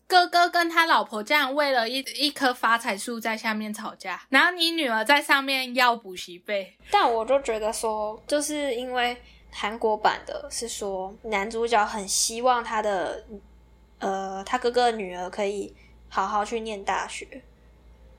[0.08, 6.76] 哥哥跟他老婆这样为了一一棵发财树在下面吵架，然后你女儿在上面要补习费。
[6.90, 9.16] 但我就觉得说，就是因为
[9.52, 13.24] 韩国版的是说，男主角很希望他的。
[14.00, 15.76] 呃，他哥哥的女儿可以
[16.08, 17.26] 好好去念大学，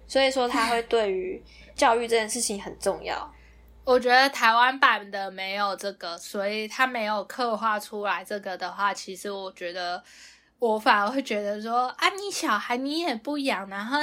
[0.07, 1.41] 所以说他会对于
[1.77, 3.33] 教育这件事情很重要。
[3.85, 10.03] 我觉得台湾版的没有这个，所以他没有刻画出来这个的话，其实我觉得
[10.59, 13.99] 我反而会觉得说啊，你小孩你也不养，然后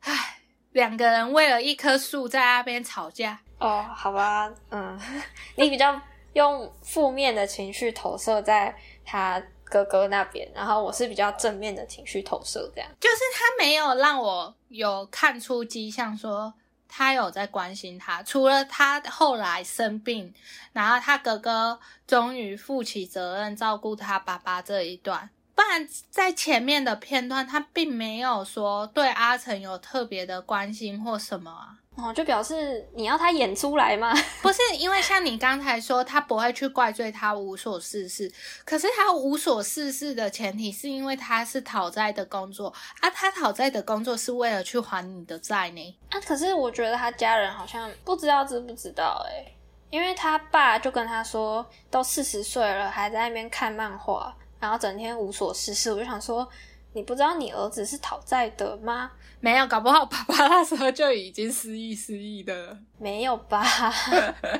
[0.00, 0.38] 唉，
[0.72, 3.40] 两个人为了一棵树在那边吵架。
[3.58, 5.00] 哦，好吧，嗯，
[5.56, 6.00] 你比较
[6.34, 9.42] 用负面的情绪投射在他。
[9.70, 16.52] 哥哥那边，然后我是比较正面的情绪投射，这样就是他没有让我有看出迹象说
[16.88, 20.34] 他有在关心他，除了他后来生病，
[20.72, 31.79] 然后他哥哥终于负起责任照顾他爸爸这一段，不然在前面的片段他并没有说对阿成有特别的关心或什么啊。
[31.96, 34.14] 哦，就表示你要他演出来吗？
[34.40, 38.30] 不是，因为像你刚才说，他不会去怪罪他无所事事。
[38.64, 43.10] 可是他无所事事的前提，是因为他是讨债的工作啊。
[43.10, 45.98] 他讨债的工作是为了去还你的债呢。
[46.10, 49.52] 啊，可是我觉得他家人好像不知道知不知道哎，
[49.90, 55.92] 因为他爸就跟他说，都四十岁了，还在那边看漫画，然后整天无所事事。
[55.92, 56.48] 我就想说，
[56.94, 59.10] 你不知道你儿子是讨债的吗？
[59.42, 62.78] 没有，搞不好爸爸那时候就已经失忆失忆的了。
[62.98, 63.64] 没有吧？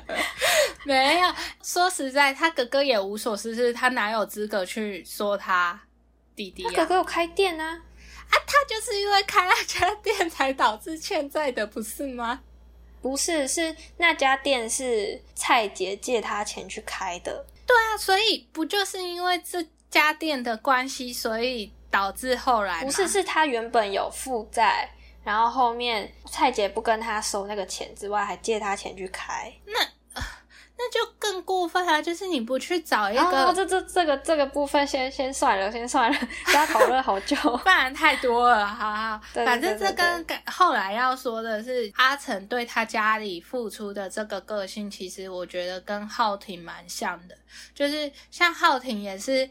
[0.85, 1.35] 没有。
[1.63, 5.79] 说实在，他哥哥也无所事事，他哪有资格去说他
[6.35, 6.63] 弟弟？
[6.63, 12.41] 他哥哥有开店啊，啊，他就是因为开那家店才导致欠债的，不是吗？
[13.03, 17.45] 不是，是那家店是蔡杰借他钱去开的。
[17.67, 21.71] 对啊，所以不就是因为这家店的关系，所以。
[21.91, 24.89] 导致后来不是，是他原本有负债，
[25.25, 29.53] 然后后面蔡姐不跟他收那个钱之外，还借他钱去开。
[29.67, 29.79] 那
[30.83, 39.21] 那就更过分了，就是你不去找一个，这这这个这个部分先先算了，先算了， 不要讨论好久， 不然太多了，好好。
[39.35, 47.37] 反正这跟后来要说的是，阿成对他家里付出的这个个性，其实我觉得跟浩庭蛮像的，
[47.75, 49.47] 就是像浩庭也是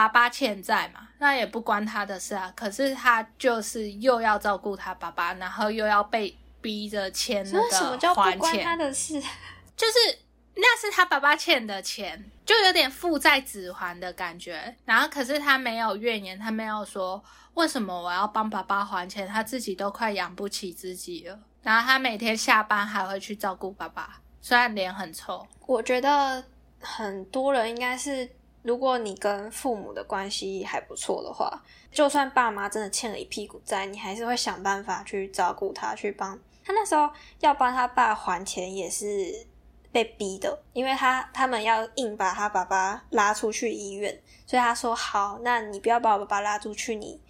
[0.00, 7.60] 爸爸欠债嘛，那也不关他的事啊，可是他就是又要照顾他爸爸，然后又要被逼着签那
[7.98, 9.20] 个还钱，他的事
[9.76, 9.92] 就是。
[10.62, 14.76] 那是他爸爸欠的钱，就有点父债子还的感觉。
[14.84, 17.22] 然后，可是他没有怨言，他没有说
[17.54, 21.38] 为什么我要帮爸爸还钱，他自己都快养不起自己了。
[21.62, 25.46] 然后他每天下班还会去照顾爸爸，虽然脸很臭。
[25.66, 26.44] 我觉得
[26.80, 28.28] 很多人应该是，
[28.62, 36.72] 如果你跟父母的关系还不错的话，就算爸妈真的欠了一屁股债，你还是会想办法去照顾他，去帮他。
[36.72, 39.46] 那时候要帮他爸还钱也是。
[39.92, 47.20] 被逼的，因为他他们要硬把他爸爸拉出去医院，所以他说好，那你不要把我爸爸拉出去，你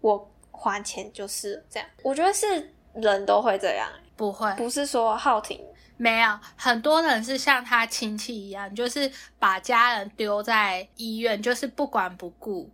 [0.00, 1.88] 我还钱就是这样。
[2.02, 5.64] 我觉得是人都会这样，不会，不是说浩庭
[5.98, 12.70] 没有，很多人是像他亲戚一样，就是把家人丢在医院，就是不管不顾。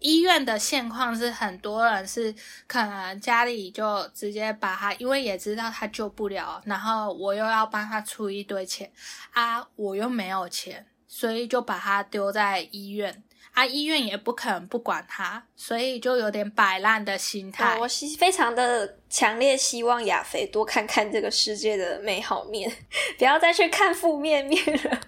[0.00, 2.32] 医院的现况是，很多人是
[2.68, 8.88] 可能家里就直接把他，因为也知道他救不了，然后我又要帮他出一堆钱
[9.32, 13.24] 啊，我又没有钱，所以就把他丢在医院
[13.58, 17.76] 啊，医院也不可能不管他，所以就有点摆烂的心态。
[17.80, 22.72] 我希非常的强烈希望亚肥多看看这个世界的美好面，
[23.18, 25.00] 不要再去看负面面了，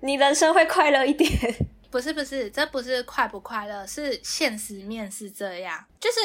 [0.00, 1.30] 你人生会快乐一点。
[1.90, 5.84] 不是不是，这不是快不快乐，是现实面是这样。
[6.00, 6.18] 就是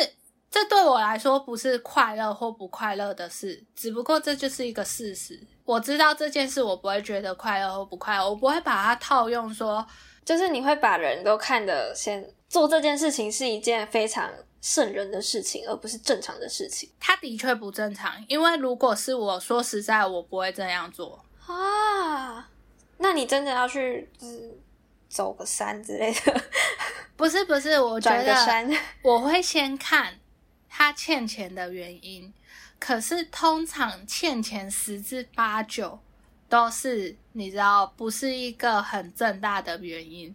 [0.49, 5.37] 这对我来说不是快乐或不快乐的事，只不过这就是一个事实。
[5.65, 9.85] 我知道这件事，我不会觉得快乐或不快乐，我不会把它套用说，
[10.25, 16.89] 就是你会把人都看得先做这件事情是一件非常圣人的事情，而不是正常的事情。
[16.99, 22.49] 他的确不正常，因为如果是我说实在，我不会这样做啊。
[22.97, 24.59] 那你真的要去就是？
[25.07, 26.41] 走个山之类的，
[27.15, 28.35] 不是不是，我觉得
[29.01, 30.19] 我会先看
[30.67, 32.33] 他欠钱的原因。
[32.79, 35.97] 可是通常欠钱十之八九
[36.55, 40.33] 都是你知道，不是一个很正大的原因。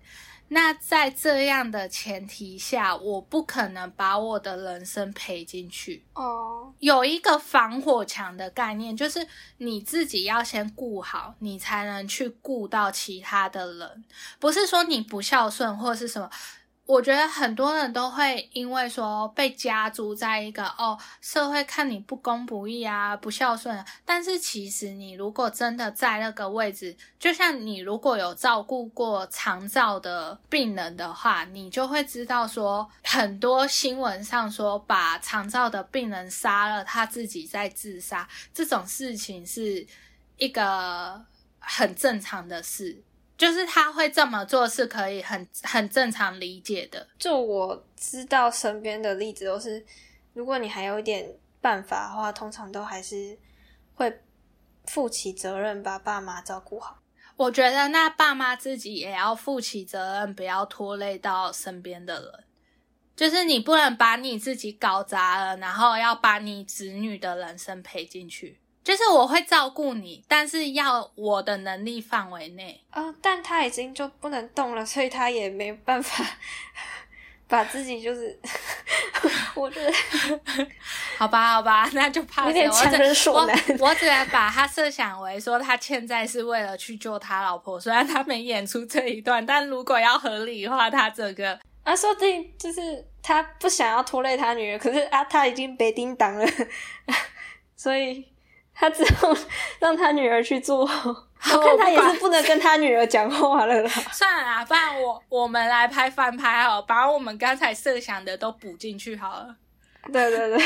[0.48, 6.04] 那在这样的前提下，我不可能把我的人生赔进去。
[6.14, 9.26] 哦，有一个防火墙的概念，就是
[9.58, 14.04] 你自己要先顾好，你才能去顾到其他的人。
[14.38, 16.28] 不是说你不孝顺或是什么。
[16.90, 23.84] 我觉得很多人都会因为说被加诸在一个哦，社会看你不公不义啊，不孝顺。
[24.04, 39.86] 但是其实你如果真的在那个位置，就像你如果有照顾过肠照的病人的话，你就会知道说，很多新闻上说把肠照的病人杀了，他自己在自杀，这种事情是
[40.38, 41.24] 一个
[41.60, 43.00] 很正常的事。
[43.40, 47.08] 就是他会这么做是可以很很正常理解的。
[47.18, 49.82] 就我知道身边的例子都是，
[50.34, 51.26] 如果你还有一点
[51.58, 53.38] 办法的话，通常都还是
[53.94, 54.20] 会
[54.84, 56.98] 负起责任，把爸妈照顾好。
[57.36, 62.44] 我觉得那爸妈自己也要负起责任，不要拖累到身边的人。
[63.16, 68.60] 就是你不能把你自己搞砸了，然后要把你子女的人生赔进去。
[68.82, 72.82] 就是我会照顾你，但是要我的能力范围内。
[72.90, 76.24] 呃，但他已经就不能动了，所以他也没办法
[77.46, 78.38] 把自己就是，
[79.54, 79.92] 我觉得，
[81.18, 83.56] 好吧，好吧，那就怕有点强人所难。
[83.78, 96.46] 我只能把他设想为说他欠债是为了去救他老婆，虽然他没演出这一段，但如果要合理化，他这个啊，说不定就是他不想要拖累他女儿，可是啊，他已经被叮当了，
[97.76, 98.26] 所以。
[98.80, 99.36] 他只有
[99.78, 100.88] 让他女儿去做
[101.52, 103.90] 我看他也是不能跟他女儿讲话了啦。
[104.10, 109.54] 算了啦，不然我我们来拍翻拍好，把我们刚才设想的都补进去好了。
[110.10, 110.58] 对对对，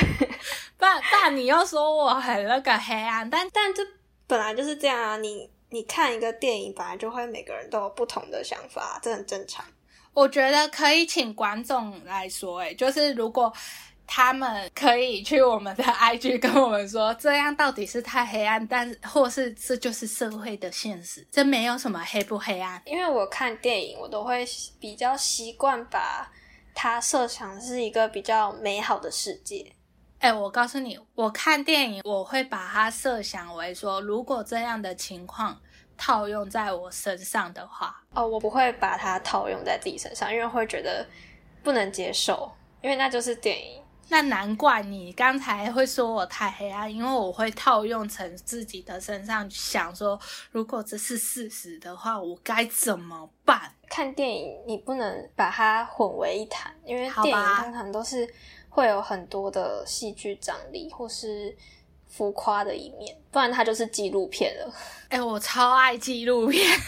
[0.79, 3.83] 不然不然你又说我很那个黑暗，但但这
[4.29, 5.17] 本来就是这样啊。
[5.17, 9.65] 你你看一个电影，本来就会每个人都有不同的想法，这很正常。
[10.13, 13.53] 我觉得可以请管总来说，哎，就是如果。
[14.07, 22.81] 他们可以去我们的 IG 跟我们说，这样到底是太黑暗，但或是这就是社会的现实，这没有什么黑不黑暗。
[22.85, 24.45] 因为我看电影，我都会
[24.79, 26.31] 比较习惯把
[26.75, 29.73] 它设想是一个比较美好的世界。
[30.19, 35.61] 哎，我告诉你，我看电影我会把它设想为说，如果这样的情况
[35.97, 41.07] 套用在我身上的话，哦，我不会把它套用在自己身上，因为会觉得
[41.63, 42.51] 不能接受，
[42.81, 43.84] 因为那就是电影。
[44.09, 50.19] 那难怪你刚才会说我太黑暗，因为我会套用成自己的身上，想说
[50.51, 53.73] 如果这是事实的话，我该怎么办？
[53.89, 58.29] 看电影你不能把它混为一谈，因为电影通常都是
[58.69, 61.57] 会有很多的戏剧张力或是
[62.07, 64.73] 浮夸的一面，不然它就是纪录片了。
[65.09, 66.63] 哎，我超爱纪录片。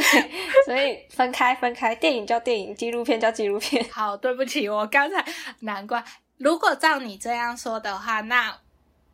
[0.00, 3.84] 对，所以分开分开，电影叫电影，纪录片叫纪录片。
[3.90, 5.24] 好，对不起，我刚才
[5.60, 6.02] 难怪。
[6.38, 8.54] 如果照你这样说的话，那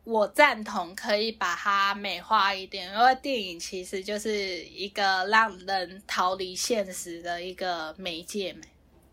[0.03, 8.61] 我赞同可以把它美化一点，因为电影其实就是一个让人逃离现实的一个媒介嘛。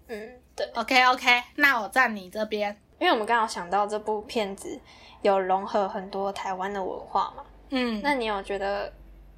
[0.09, 0.67] 嗯，对。
[0.75, 4.81] OK OK，那我站你这边，因为我们刚好想到这部片子
[5.23, 7.45] 有融合很多台湾的文化嘛。
[7.69, 8.93] 嗯，那你有觉得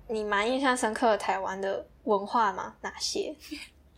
[0.08, 1.86] 你蛮印象深刻的台湾的？
[2.05, 2.74] 文化吗？
[2.80, 3.34] 哪些？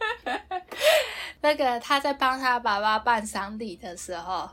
[1.41, 4.49] 那个他在帮他爸爸办丧礼的时候，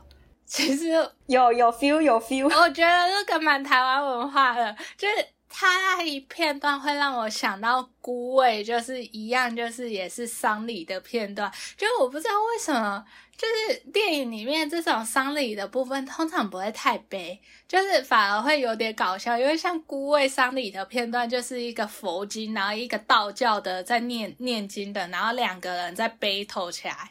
[0.46, 0.88] 其实
[1.26, 2.44] 有有 feel 有 feel。
[2.44, 11.50] 我觉得那个蛮台湾文化的，就是他那一片段会让我想到孤味，就是一样，就是也是丧礼的片段。
[11.76, 13.04] 就我不知道为什么。
[13.42, 19.36] 就是电影里面这种丧礼的部分，通常不会太悲，就是反而会有点搞笑。
[19.36, 27.10] 因为像孤味丧礼的片段，就是一个佛经，然后一个道教的在念念经的，然后两个人在背头起来，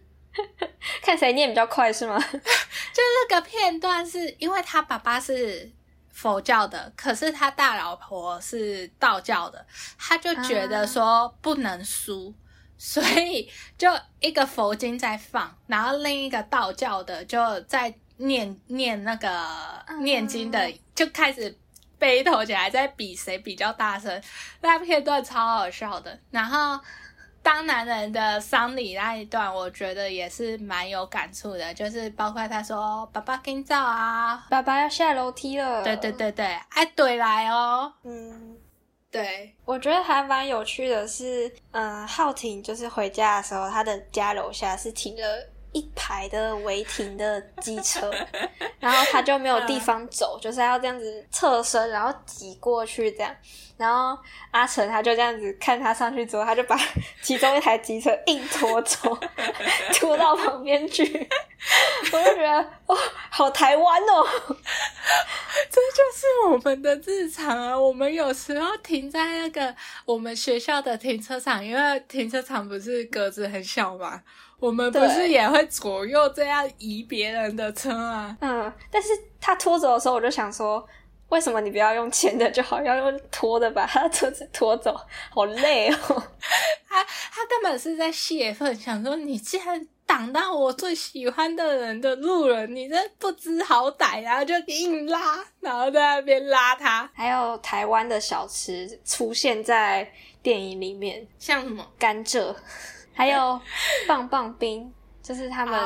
[1.00, 2.18] 看谁念比较快是吗？
[2.28, 5.72] 就那个片段是因为他爸爸是
[6.12, 9.66] 佛教的，可是他大老婆是道教的，
[9.98, 12.34] 他就觉得说不能输。
[12.78, 19.44] 所以就一个佛经在放，然后另一个道教的就在念念那个
[20.00, 21.58] 念经的，就开始
[21.98, 24.22] 背头起来，在比谁比较大声。
[24.60, 26.16] 那片段超好笑的。
[26.30, 26.78] 然后
[27.42, 38.57] 当男人的丧礼那一段，我觉得也是蛮有感触的，就是包括他说：“爸爸跟照啊，爸爸要下楼梯了。”对对对对，哎，对来哦，嗯。
[39.10, 48.10] 对，我觉得还蛮有趣的是，嗯，浩婷就是回家的时候，他的家楼下是停了一排的违停的机车，
[48.80, 53.34] 然后他就没有地方走，就是要这样子侧身，然后挤过去这样。
[53.76, 56.76] 然后阿成他就这样子看他上去之后，他就把
[57.22, 59.16] 其中一台机车硬拖走，
[59.94, 61.04] 拖到旁边去。
[62.12, 62.96] 我就觉得哦，
[63.30, 64.26] 好台湾哦，
[65.70, 67.78] 这就是我们的日常啊。
[67.78, 74.20] 我们有时候停在那个我们学校的停车场，因为停车场不是格子很小嘛，
[74.58, 78.36] 我们不是也会左右这样移别人的车啊。
[78.40, 79.08] 嗯，但是
[79.40, 80.86] 他拖走的时候，我就想说。
[81.28, 84.98] 为什么你不要用牵的就好，要用拖的把他车子拖走？
[85.28, 85.96] 好累哦！
[86.88, 97.10] 他他根本是在泄愤，想说你竟然挡到我最喜欢的人的路人，你这不知好歹，然后就硬拉，然后在那边拉他。
[97.12, 100.10] 还有台湾的小吃出现在
[100.42, 102.56] 电影里面，像什么甘蔗，
[103.18, 103.60] 还有
[104.06, 105.76] 棒棒冰，就是他们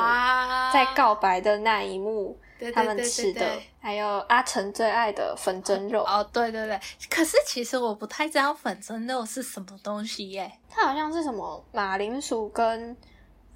[0.71, 2.39] 在告白的那一幕。
[2.73, 3.45] 他们吃的，
[3.81, 6.05] 还有阿成最爱的粉蒸肉。
[6.05, 6.81] 哦，对对对，
[7.11, 10.61] 可是其实我不太知道粉蒸肉是什么东西耶。
[10.69, 12.97] 它好像是什么马铃薯跟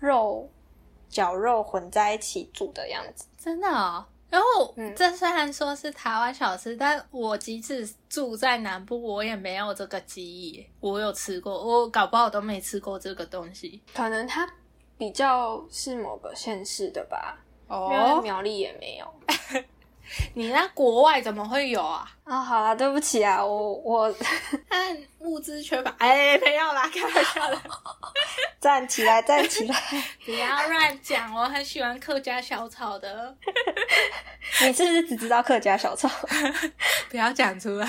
[0.01, 0.51] 肉
[1.09, 3.27] 绞肉混在一起煮的样子。
[3.39, 4.05] 真的哦。
[4.29, 10.67] 然后这虽然说是台湾小吃，但我即使住在南部，我也没有这个记忆。
[10.81, 13.81] 我有吃过，我搞不好都没吃过这个东西。
[13.95, 14.49] 可能它
[14.99, 17.39] 比较是某个县市的吧。
[17.69, 19.15] 哦，苗栗也没有，
[20.35, 22.09] 你那国外怎么会有啊？
[22.25, 24.13] 啊，好了，对不起啊，我我
[24.69, 27.61] 看 物资缺乏，哎，没有啦， 开玩笑的。
[28.61, 29.77] 站起来，站起来，
[30.25, 33.37] 不要乱讲，我很喜欢客家小炒的。
[34.63, 36.09] 你是不是只知道客家小炒？
[37.11, 37.87] 不要讲出来。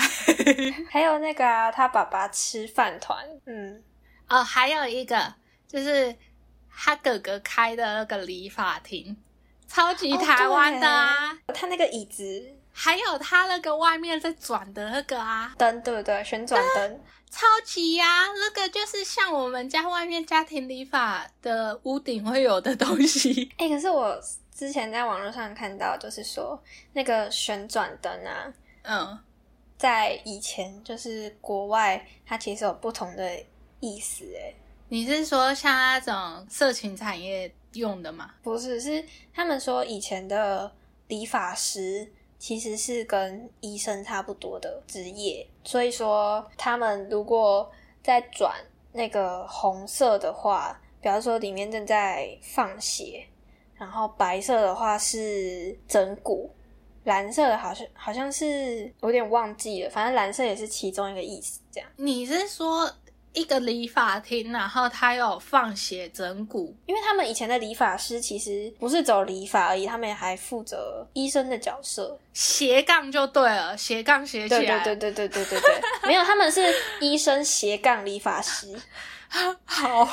[0.90, 3.82] 还有那个啊，他爸爸吃饭团，嗯，
[4.28, 5.34] 哦，还有一个
[5.66, 6.14] 就是
[6.76, 9.16] 他哥哥开的那个理发厅。
[9.68, 11.38] 超级台湾的啊！
[11.54, 16.24] 他那个椅子，还有他那个外面在转的那个啊灯，对不对？
[16.24, 17.00] 旋转灯，
[17.30, 18.24] 超级呀！
[18.32, 23.52] 那个就是像我们家外面家庭理发的屋顶会有的东西。
[23.58, 24.18] 哎，可是我
[24.54, 26.60] 之前在网络上看到，就是说
[26.94, 28.52] 那个旋转灯啊，
[28.82, 29.18] 嗯，
[29.76, 33.38] 在以前就是国外，它其实有不同的
[33.80, 34.24] 意思。
[34.34, 34.54] 哎，
[34.88, 37.52] 你是说像那种色情产业？
[37.74, 38.30] 用的吗？
[38.42, 40.72] 不是，是他们说以前的
[41.06, 47.70] 理发师其实是跟医生差不多的职业，所以说他们如果
[48.02, 48.56] 在转
[48.90, 53.22] 那个红色的话，比方说里面正在放血，
[53.76, 56.50] 然后白色的话是整骨，
[57.04, 61.60] 蓝色的好像好像是有点忘记了，反正蓝色也是其中一个意思。
[61.70, 62.90] 这样，你是说？
[63.38, 66.72] 一个理发厅然后他有放血整蛊。
[66.86, 72.18] 因为他们以前的理发师其实不是走理发而已他们还负责医生的角色。
[72.32, 74.82] 斜杠就对了斜杠斜起来。
[74.84, 76.62] 对对对对对对 没有他们是
[77.00, 78.76] 医生斜杠理发师。
[79.64, 80.04] 好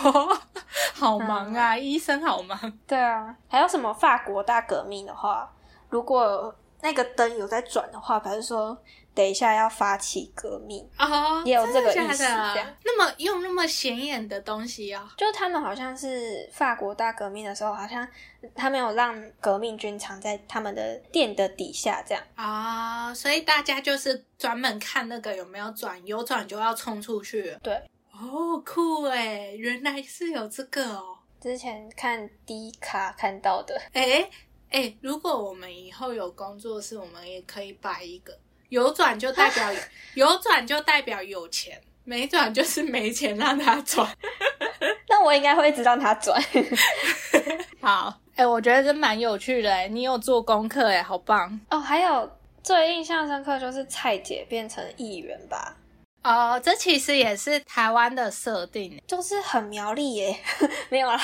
[0.94, 2.60] 好忙啊医生好忙。
[2.86, 5.50] 对啊还有什么法国大革命的话
[5.90, 8.78] 如果那个灯有在转的话反正说
[9.16, 12.18] 等一下要发起革命哦，也有这个意思。
[12.18, 18.06] 这样，那么用那么显眼的东西啊，就他们好像是法国大革命的时候，好像
[18.54, 27.58] 他们有让革命军藏在他们的店的底下，这样啊，所以大家就是专门看那个有没有转，有转就要冲出去。
[27.64, 27.74] 对，
[28.12, 33.82] 哦，酷哎，原来是有这个哦，之前看低卡看到的。
[33.94, 34.30] 哎
[34.72, 38.38] 哎，如果我们以后有工作室，我们也可以摆一个。
[38.70, 39.72] 有转就代表
[40.14, 44.08] 有转就代表有钱，没转就是没钱让他转。
[45.10, 46.42] 那我应该会一直让他转。
[47.82, 51.80] 好，哎，我觉得这蛮有趣的，哎，你有做功课，哎，好棒哦。
[51.80, 52.30] 还有
[52.64, 55.78] 最印象深刻就是蔡姐变成议员吧。
[56.26, 60.36] 哦，这其实也是台湾的设定，就是很苗栗耶，
[60.90, 61.22] 没有啦。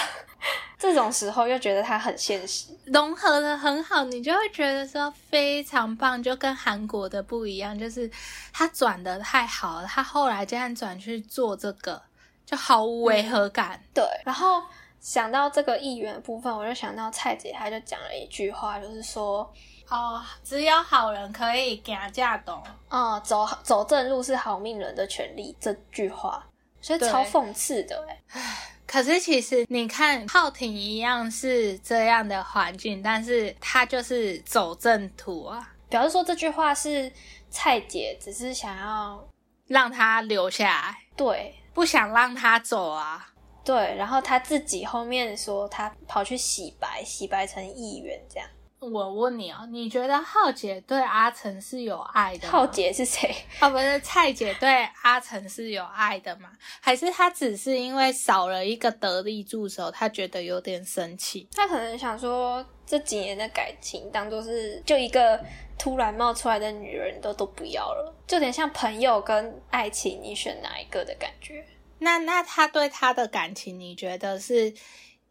[0.78, 8.10] 这种时候又觉得它很现实，融合的很好，你就会觉得说非常棒，就跟韩国的不一样，就是
[8.54, 12.00] 他转的太好了，他后来竟然转去做这个，
[12.46, 13.82] 就毫无违和感。
[13.96, 14.62] 对，然后
[15.00, 19.52] 想到这个议员部分，我就想到蔡姐，她就讲了一句话，就是说。
[19.92, 22.64] 哦，只有好人可以行架懂。
[22.90, 26.44] 哦，走走正路是好命人的权利，这句话，
[26.82, 28.42] 所以超讽刺的哎。
[28.88, 35.74] 可是其实你看，浩廷一样是这样的环境，但是他就是走正途啊。
[35.90, 37.12] 表示说这句话是
[37.50, 39.22] 蔡姐只是想要
[39.68, 43.28] 让他留下来，对，不想让他走啊。
[43.66, 48.50] 对，然后他自己后面说他跑去洗白，洗白成议员这样。
[48.82, 52.48] 我问你哦，你觉得浩姐对阿成是有爱的？
[52.48, 53.32] 浩姐是谁？
[53.62, 56.50] 哦，不是蔡姐对阿成是有爱的吗？
[56.80, 61.48] 还是她只是因为少了一个得力助手，她觉得有点生气？
[61.54, 65.40] 她可能想说这几年的感情当做是就一个
[65.78, 71.64] 突然冒出来的女人都都不要了，就有点像朋友跟爱情，你选哪一个的感觉？
[72.00, 74.74] 那那他对他的感情，你觉得是？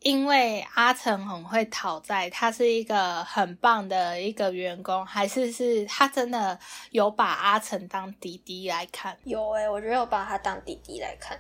[0.01, 6.59] 因为阿成很会讨债，他是一个很棒的一个员工，还是是他真的
[6.91, 9.17] 有把阿成当弟弟来看？
[9.25, 11.39] 有诶，我觉得有把他当弟弟来看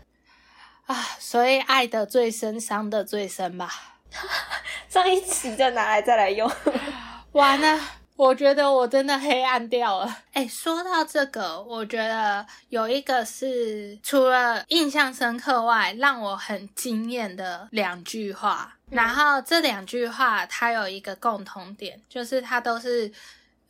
[0.84, 3.70] 啊，所以爱的最深，伤的最深吧。
[4.88, 6.50] 上一集再拿来再来用，
[7.32, 7.99] 完了。
[8.20, 10.18] 我觉得我真的黑暗掉了。
[10.34, 18.76] 哎，说到这个，我觉得有一个是除了印象深刻外，让我很惊艳的两句话。
[18.90, 23.10] 然后这两句话它有一个共同点，就是它都是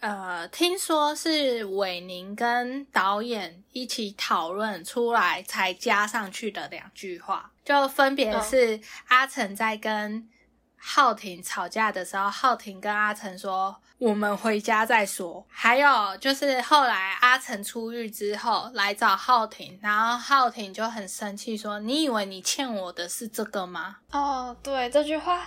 [0.00, 10.28] 呃，听说是伟宁跟导演一起讨论出来才加上去的两句话，就分别是阿成在跟。
[10.82, 25.46] 浩廷吵架的时候，浩廷跟阿成说：“我们回家再说。”还有就是后来阿成出狱之后来找浩廷，然后浩廷就很生气说：“你以为你欠我的是这个吗？”哦，对这句话，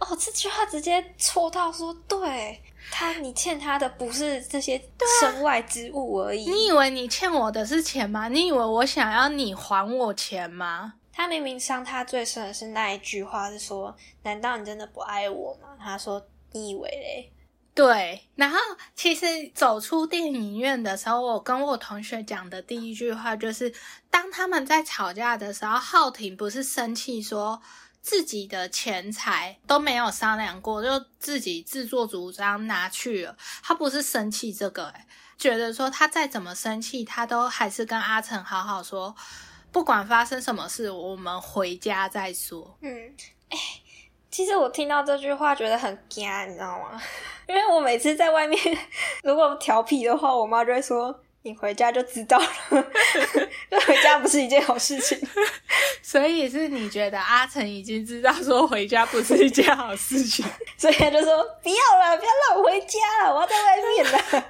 [0.00, 4.80] 哦，这句话直接戳到说，对他，你欠他的不是这些
[5.20, 6.44] 身外之物而已。
[6.48, 8.28] 你以为你欠我的是钱吗？
[8.28, 10.92] 你以为我想要你还我钱吗？
[11.18, 13.92] 他明明伤他最深的是那一句话，是说
[14.22, 17.32] ：“难道你真的不爱我吗？”他说：“你以为嘞？”
[17.74, 18.28] 对。
[18.36, 18.56] 然后
[18.94, 23.74] 其实走出电影院的时候，我跟我同学讲的第一句话就是：
[24.08, 27.60] 当他们在吵架的时候，浩廷不是生气说
[28.00, 33.36] 自己的钱财都没有商量过，就自己自作主张拿去了。
[33.64, 35.04] 他不是生气这个，诶
[35.36, 39.16] 觉得说他再怎么生气，他都还是跟阿成好好说。
[39.72, 42.76] 不管发生什么事，我们回家再说。
[42.80, 43.14] 嗯，
[43.50, 43.58] 哎，
[44.30, 47.00] 其实我听到这句话觉得很惊，你知道吗？
[47.46, 48.58] 因为我每次在外面
[49.22, 52.46] 如果调皮的话，我妈就会说：“你回家就知道了，
[53.70, 55.18] 那 回家不是一件好事情。
[56.02, 60.44] 所以是你觉得阿成已经知道说回家不是一件好事情，
[60.78, 64.44] 所以他就说不要了，不要让我回家了，我要在外面了。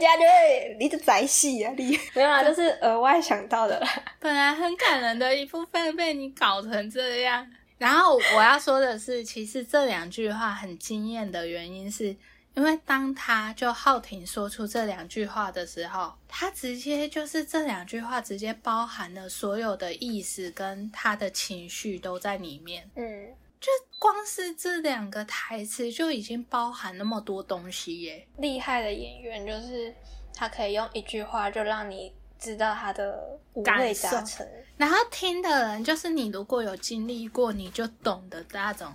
[0.00, 3.86] 回家就会离着宅戏啊，你没有啊，就是额外想到的啦。
[4.18, 7.46] 本来很感人的一部分被你搞成这样。
[7.76, 12.16] 然后我要说的是，其实这两句话很惊艳的原因是。
[12.52, 22.90] 因为当他就浩廷说出这两句话的时候，他直接就是这两句话直接包含了所有的意思跟他的情绪都在里面。
[22.96, 23.28] 嗯，
[23.60, 28.26] 就光是这两个台词就已经包含那么多东西耶！
[28.38, 29.94] 厉害的演员就是
[30.34, 32.12] 他可以用一句话就让你。
[32.40, 34.48] 知道他的五味杂陈，
[34.78, 38.90] 然后听的人就是你，如果有经历过，你就懂得那种，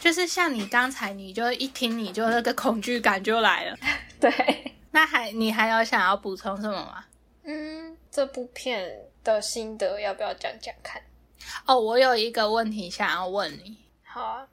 [0.00, 3.78] 就是像你刚才，你就一听你就那个恐惧感就来了。
[4.18, 7.04] 对，那还你还有想要补充什么吗？
[7.44, 8.92] 嗯，这部片
[9.22, 11.00] 的心得要不要讲讲看？
[11.66, 13.78] 哦，我有一个问题想要问你。
[14.18, 14.46] 好啊，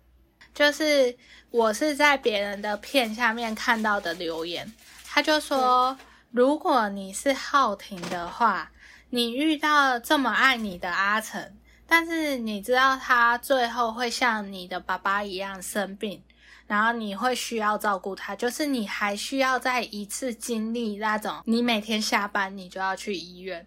[0.53, 1.17] 就是
[1.49, 4.71] 我是在别人的片下面看到的留言，
[5.05, 5.97] 他就说。
[6.31, 8.69] 如果你是浩婷的话，
[9.09, 11.55] 你遇到这么爱你的阿成，
[11.87, 16.21] 但是你知道他最后会像你的爸爸一样生病，
[16.67, 23.65] 然后你会需要照顾他，就是你还需要再一次经历那种，你每天下班你就要去医院，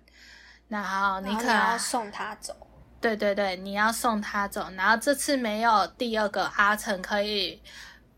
[0.69, 2.55] 然后你可能要送他走，
[3.01, 7.61] 对对对，你要送他走，然后这次没有第二个阿成可以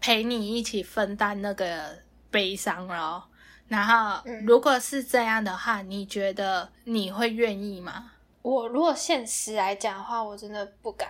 [0.01, 1.99] 陪你一起分担那个
[2.31, 3.26] 悲伤了。
[3.68, 8.12] 然后，如果是这样的话，你觉得你会愿意吗？
[8.43, 11.09] 我如果现实来讲的话，我真的不敢。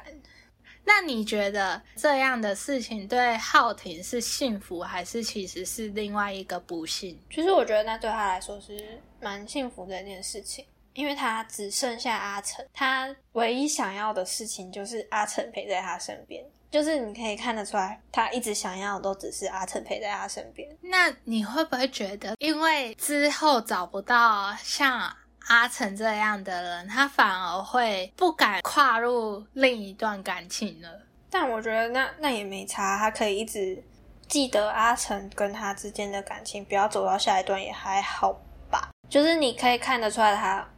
[0.84, 7.18] 那你觉得这样的事情对浩廷是幸福，还是其实是另外一个不幸？
[7.30, 10.64] 其实我觉得那对他来说是蛮幸福的一件事情，
[10.94, 16.44] 因为他只剩下阿成，他唯一想要的事情就是阿成陪在他身边。
[16.70, 20.68] 就是你可以看得出来，他一直想要的都只是阿成陪在他身边。
[20.80, 25.12] 那你会不会觉得，因为之后找不到像
[25.48, 30.88] 阿成这样的人，他反而会不敢跨入另一段感情了？
[31.28, 33.82] 但我觉得那那也没差，他可以一直
[34.28, 38.32] 记得阿成跟他之间的感情，不要走到下一段也还好
[38.70, 38.90] 吧。
[39.08, 40.68] 就是你可以看得出来，他他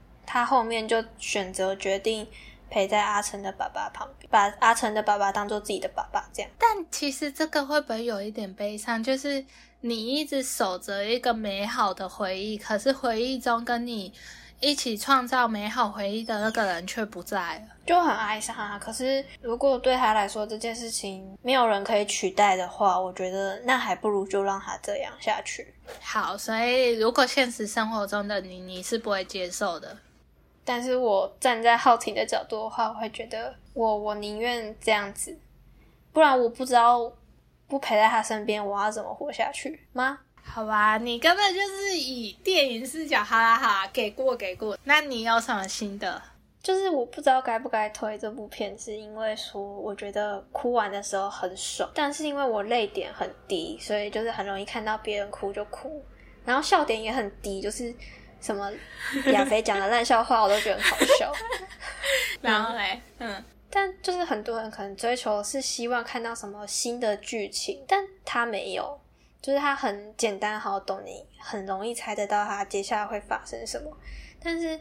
[0.45, 2.27] 后面就选择决定。
[2.71, 6.51] 陪在阿成的爸爸旁边，把阿成的爸爸当做自己的爸爸，这样。
[6.59, 9.03] 但其实这个会不会有一点悲伤？
[9.03, 9.45] 就是
[9.83, 14.11] 你一直守着一个美好的回忆，可是回忆中跟你
[14.59, 18.79] 一起创造美好回忆的那个人却不在了，就很哀伤啊。
[18.79, 25.75] 可是如果对他来说这件事情没有人可以取代的话，我觉得那还不如就让他这样下去。
[26.01, 29.95] 好，所以如果现实生活中的你，你是不会接受的。
[30.65, 35.37] 但是我站在浩廷的角度的话，我会觉得我我宁愿这样子，
[36.13, 37.13] 不然我不知道
[37.67, 40.21] 不陪在他身边，我要怎么活下去吗？
[40.41, 44.79] 好吧，你根本就是以电影视角，哈啦哈，给过给过。
[44.85, 46.23] 那你有什么新的？
[46.63, 56.05] 就是我不知道该不该推这部片，是因为说我觉得哭完的时候很爽，但是因为我泪点很低，所以就是很容易看到别人哭就哭，
[56.45, 57.93] 然后笑点也很低，就是。
[58.43, 58.71] 什么
[59.27, 61.33] 亚飞讲的烂笑话，我都觉得很好笑。
[62.43, 69.01] 然后嘞，嗯，但就是很多人可能追求是希望看到什么新的剧情，但他没有，
[69.41, 73.97] 就是他很简单好懂，你很容易猜得到他接下来会发生什么。
[74.43, 74.77] 但是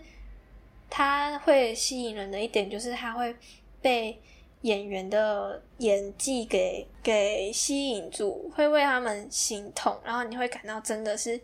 [0.89, 3.35] 他会吸引人的一点就是他会
[3.79, 4.19] 被
[4.61, 11.39] 演员的演技给给吸引住，会为他们心痛，然后你会感到真的是。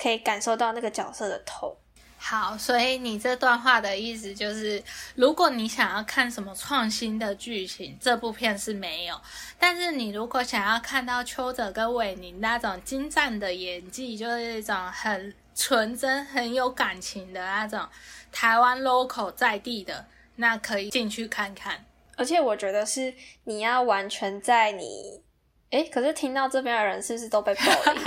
[0.00, 1.76] 可以感受到那个角色的痛。
[2.22, 4.82] 好，所以你这段话的意思就是，
[5.14, 9.14] 如果你想要看什么创新的剧情，这部片是没有；
[9.58, 17.88] 但是你如果想要看到邱泽跟韦宁那种精湛的演技，就是一种很纯真、很有感情的那种
[18.30, 20.04] 台湾 local 在地的，
[20.36, 21.84] 那可以进去看看。
[22.16, 25.22] 而且我觉得是你要完全在你，
[25.70, 27.62] 哎，可是听到这边的人是不是都被暴
[27.94, 28.00] 力？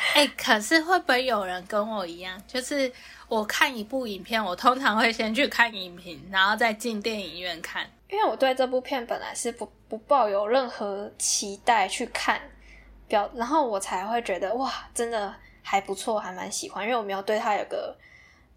[0.14, 2.42] 哎，可是会不会有人跟我一样？
[2.48, 2.90] 就是
[3.28, 7.86] 我看一部影片，我通常会先去看影评，然后再进电影院看。
[8.08, 12.40] 因为我对这部片本来是不不抱有任何期待去看，
[13.06, 15.32] 表然后我才会觉得哇，真的
[15.62, 16.84] 还不错，还蛮喜欢。
[16.84, 17.96] 因为我没有对他有个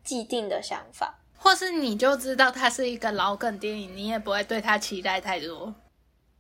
[0.04, 5.76] 既定的想法，或是你就知道它是一个老梗电影，你也不会对它期待太多。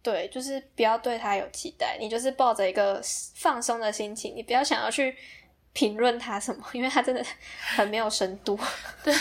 [0.04, 3.02] 对，就是不要对他有期待，你就是抱着一个
[3.36, 5.16] 放松的心情，你不要想要去
[5.72, 7.26] 评论他什么，因为他真的
[7.76, 8.60] 很没有深度。
[9.02, 9.16] 对，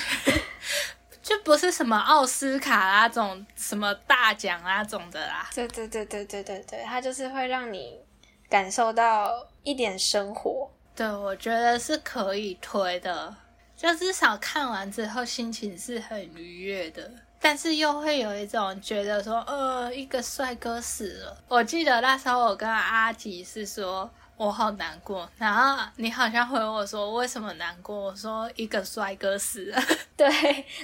[1.23, 5.49] 就不是什么奥斯卡啊种什么大奖啊种的啦。
[5.55, 8.01] 对对对对对对对，他就是会让你
[8.49, 10.69] 感受到一点生活。
[10.97, 13.35] 对，我觉得是可以推的，
[13.77, 17.09] 就至少看完之后心情是很愉悦的。
[17.45, 21.37] 但是又会有一种觉得说，呃，一个帅哥死了。
[21.49, 25.29] 我记得那时候我跟阿吉是说，我好难过。
[25.37, 27.97] 然后你好像回我说，为什么难过？
[27.97, 29.83] 我说一个帅哥死了。
[30.17, 30.29] 对，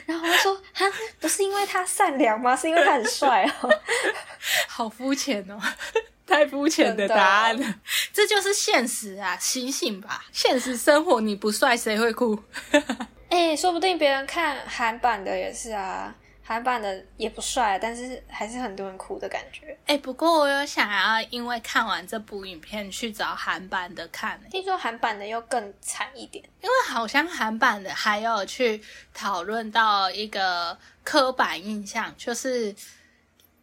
[0.05, 0.85] 然后他说，哈，
[1.21, 2.57] 不是因为他善良吗？
[2.57, 3.71] 是因为他很帅哦。
[4.67, 5.57] 好肤浅哦，
[6.27, 7.75] 太肤浅的答案了。
[8.13, 10.25] 这就是现实啊，醒醒吧！
[10.33, 12.43] 现实生活你不帅谁会哭？
[13.31, 16.13] 哎，说不定别人看韩版的也是啊。
[16.49, 19.77] 韩版的也不帅，但是还是很多人哭的感觉。
[19.85, 24.41] 哎，不过我有想要因为看完这部影片去找韩版的看。
[24.51, 28.83] 听说韩版的又更惨一点，因为好像韩版的还有去
[29.13, 32.75] 讨论到一个刻板印象，就是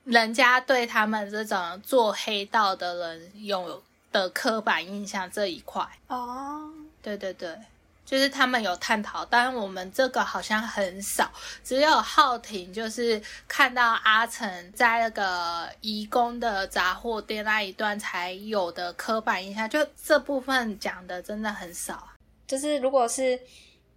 [0.03, 3.81] 人家对他们这种做黑道的人有
[4.11, 5.83] 的刻板印象这一块。
[6.05, 6.69] 哦，
[7.01, 7.57] 对对对。
[8.05, 11.29] 就是他们有探讨，但我们这个好像很少，
[11.63, 22.07] 只有浩庭就是看到阿成在那个义工的杂货店那一段才有的刻板印象，就这部分讲的真的很少。
[22.45, 23.39] 就是如果是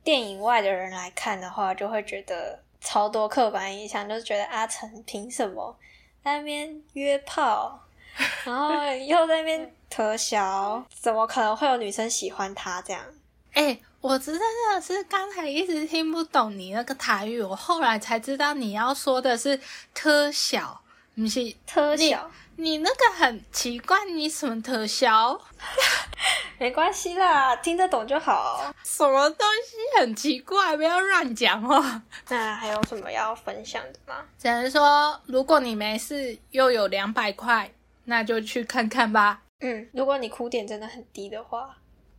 [0.03, 5.77] 电影外的人来看的话，就会觉得超多刻板印象，就是觉得阿成凭什么
[6.25, 7.79] 在那边约炮，
[8.45, 8.73] 然后
[9.07, 13.05] 又在那边特效，怎么可能会有女生喜欢他这样？
[13.53, 13.81] 哎。
[14.01, 19.61] 我真的是刚才一直听不懂你那个台语，我后来才知道你要说的是
[19.93, 20.81] 特小，
[21.17, 22.31] 不是特小。
[22.55, 25.41] 你那个很奇怪，你什么特效？
[26.59, 28.73] 没关系啦，听得懂就好。
[28.85, 32.01] 什么东西很奇怪，不要乱讲话。
[32.29, 34.25] 那还有什么要分享的吗？
[34.39, 37.69] 只能说，如果你没事又有两百块，
[38.05, 39.43] 那就去看看吧。
[39.59, 41.77] 嗯，如果你哭点真的很低的话。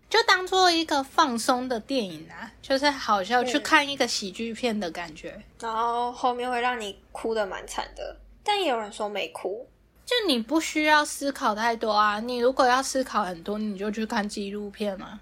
[0.10, 9.68] 就当做一个放松的电影啊，就是好像去看一个喜剧片的感觉，然后后面会让你哭的蛮惨的，但也有人说没哭，
[10.06, 12.20] 就你不需要思考太多啊。
[12.20, 15.20] 你如果要思考很多，你就去看纪录片嘛。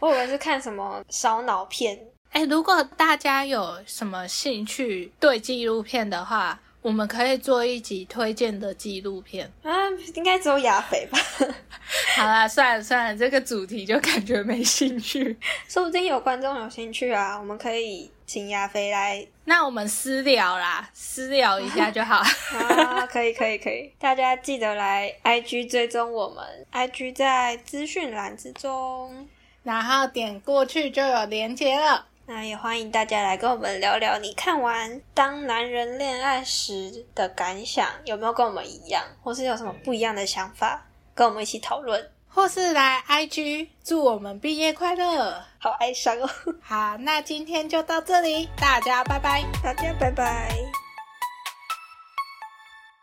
[0.00, 1.96] 我以为是看什么烧脑片。
[2.32, 6.60] 哎，如果大家有什么兴趣对纪录片的话。
[6.86, 9.72] 我们可以做一集推荐的纪录片啊，
[10.14, 11.18] 应该只有亚肥吧。
[12.14, 15.36] 好啦，算了算了，这个主题就感觉没兴趣。
[15.68, 19.26] 说不定有观众有兴趣啊，我们可以请亚肥来。
[19.46, 22.18] 那我们私聊啦，私聊一下就好。
[22.56, 29.26] 啊，可以可以可以，大家记得来 IG 追踪我们，IG 在资讯栏之中，
[29.64, 32.06] 然后点过去就有连接了。
[32.28, 36.72] 那也欢迎大家来跟我们聊聊你看完《当男人恋爱时》
[37.14, 45.40] 的感想，有没有跟我们一样，或是有什么不一样的想法，跟我们一起讨论，或是来 IG 祝我们毕业快乐。
[45.58, 46.28] 好哀伤哦。
[46.60, 50.85] 好，那今天就到这里，大家拜拜，大家拜拜。